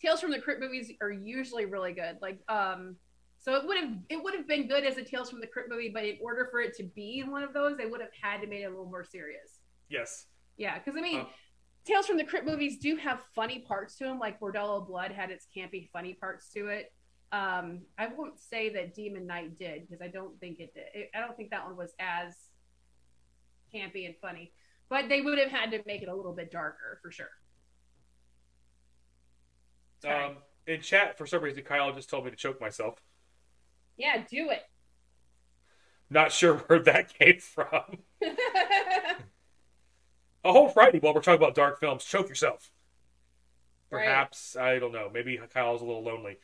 [0.02, 2.18] Tales from the Crypt movies are usually really good.
[2.20, 2.96] Like, um,
[3.38, 5.70] so it would have it would have been good as a Tales from the Crypt
[5.70, 8.40] movie, but in order for it to be one of those, they would have had
[8.40, 9.60] to make it a little more serious.
[9.88, 10.26] Yes.
[10.56, 11.26] Yeah, because I mean, Um,
[11.84, 14.18] Tales from the Crypt movies do have funny parts to them.
[14.18, 16.92] Like Bordello Blood had its campy, funny parts to it.
[17.32, 20.84] Um, I won't say that Demon Knight did because I don't think it did.
[20.94, 22.36] It, I don't think that one was as
[23.74, 24.52] campy and funny.
[24.88, 27.30] But they would have had to make it a little bit darker for sure.
[30.02, 30.24] Sorry.
[30.24, 30.36] Um,
[30.66, 32.98] in chat, for some reason, Kyle just told me to choke myself.
[33.96, 34.62] Yeah, do it.
[36.10, 37.98] Not sure where that came from.
[40.44, 42.70] A whole Friday while we're talking about dark films, choke yourself.
[43.90, 44.06] Right.
[44.06, 45.08] Perhaps I don't know.
[45.12, 46.38] Maybe Kyle's a little lonely.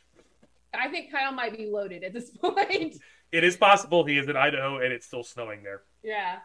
[0.75, 2.97] I think Kyle might be loaded at this point.
[3.33, 5.83] It is possible he is in Idaho and it's still snowing there.
[6.03, 6.39] yeah.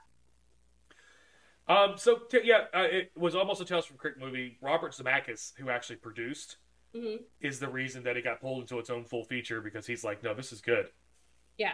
[1.67, 1.93] Um.
[1.95, 4.57] So t- yeah, uh, it was almost a Tales from Crypt movie.
[4.61, 6.57] Robert Zemeckis, who actually produced
[6.95, 10.03] hmm is the reason that it got pulled into its own full feature because he's
[10.03, 10.87] like, no, this is good.
[11.57, 11.73] Yeah.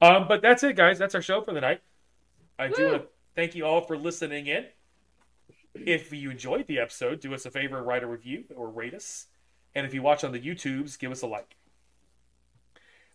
[0.00, 0.98] Um, but that's it, guys.
[0.98, 1.80] That's our show for the night.
[2.58, 4.66] I do want to thank you all for listening in.
[5.74, 9.26] If you enjoyed the episode, do us a favor, write a review or rate us.
[9.74, 11.56] And if you watch on the YouTubes, give us a like.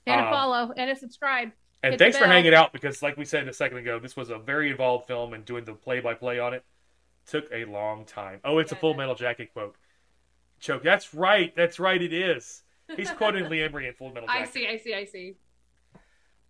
[0.05, 1.51] And Um, a follow and a subscribe.
[1.83, 4.29] And Hit thanks for hanging out because, like we said a second ago, this was
[4.29, 6.63] a very involved film and doing the play by play on it
[7.25, 8.39] took a long time.
[8.43, 9.75] Oh, it's a full metal jacket quote.
[10.61, 10.83] Choke.
[10.83, 11.53] That's right.
[11.55, 12.01] That's right.
[12.01, 12.63] It is.
[12.95, 15.35] He's quoting Lee Ermey in Full Metal I see, I see, I see.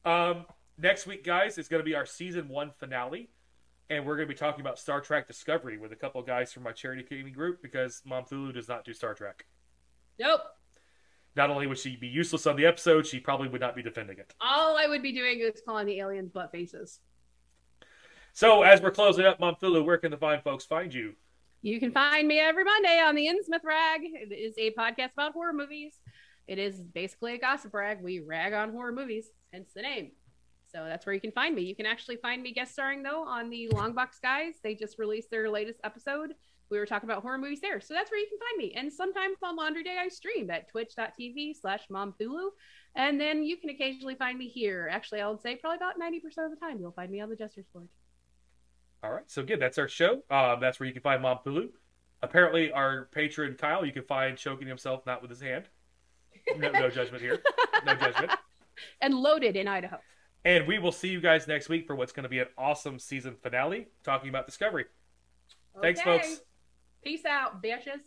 [0.04, 0.46] Um,
[0.78, 3.30] next week, guys, is going to be our season one finale,
[3.90, 6.64] and we're going to be talking about Star Trek Discovery with a couple guys from
[6.64, 9.46] my charity gaming group because Mom Thulu does not do Star Trek.
[10.20, 10.42] Nope.
[11.36, 14.18] Not only would she be useless on the episode, she probably would not be defending
[14.18, 14.34] it.
[14.42, 17.00] All I would be doing is calling the aliens butt faces.
[18.34, 21.14] So, as we're closing up, Mom Thulu, where can the fine folks find you?
[21.64, 24.02] You can find me every Monday on the Innsmouth Rag.
[24.04, 25.94] It is a podcast about horror movies.
[26.48, 28.02] It is basically a gossip rag.
[28.02, 30.12] We rag on horror movies, hence the name.
[30.72, 31.62] So that's where you can find me.
[31.62, 34.56] You can actually find me guest starring though on the Longbox Guys.
[34.64, 36.34] They just released their latest episode.
[36.72, 37.80] We were talking about horror movies there.
[37.80, 38.74] So that's where you can find me.
[38.76, 42.50] And sometimes on Laundry Day I stream at twitch.tv slash momthulu.
[42.96, 44.90] And then you can occasionally find me here.
[44.92, 47.36] Actually, I would say probably about 90% of the time you'll find me on the
[47.36, 47.88] Jester's Court.
[49.04, 50.22] All right, so again, that's our show.
[50.30, 51.70] Um, that's where you can find Mom Thulu.
[52.22, 55.66] Apparently, our patron Kyle, you can find choking himself not with his hand.
[56.58, 57.42] No, no judgment here.
[57.86, 58.32] No judgment.
[59.02, 59.98] and loaded in Idaho.
[60.46, 63.00] And we will see you guys next week for what's going to be an awesome
[63.00, 64.86] season finale talking about Discovery.
[65.82, 66.42] Thanks, folks.
[67.04, 68.02] Peace out, bitches.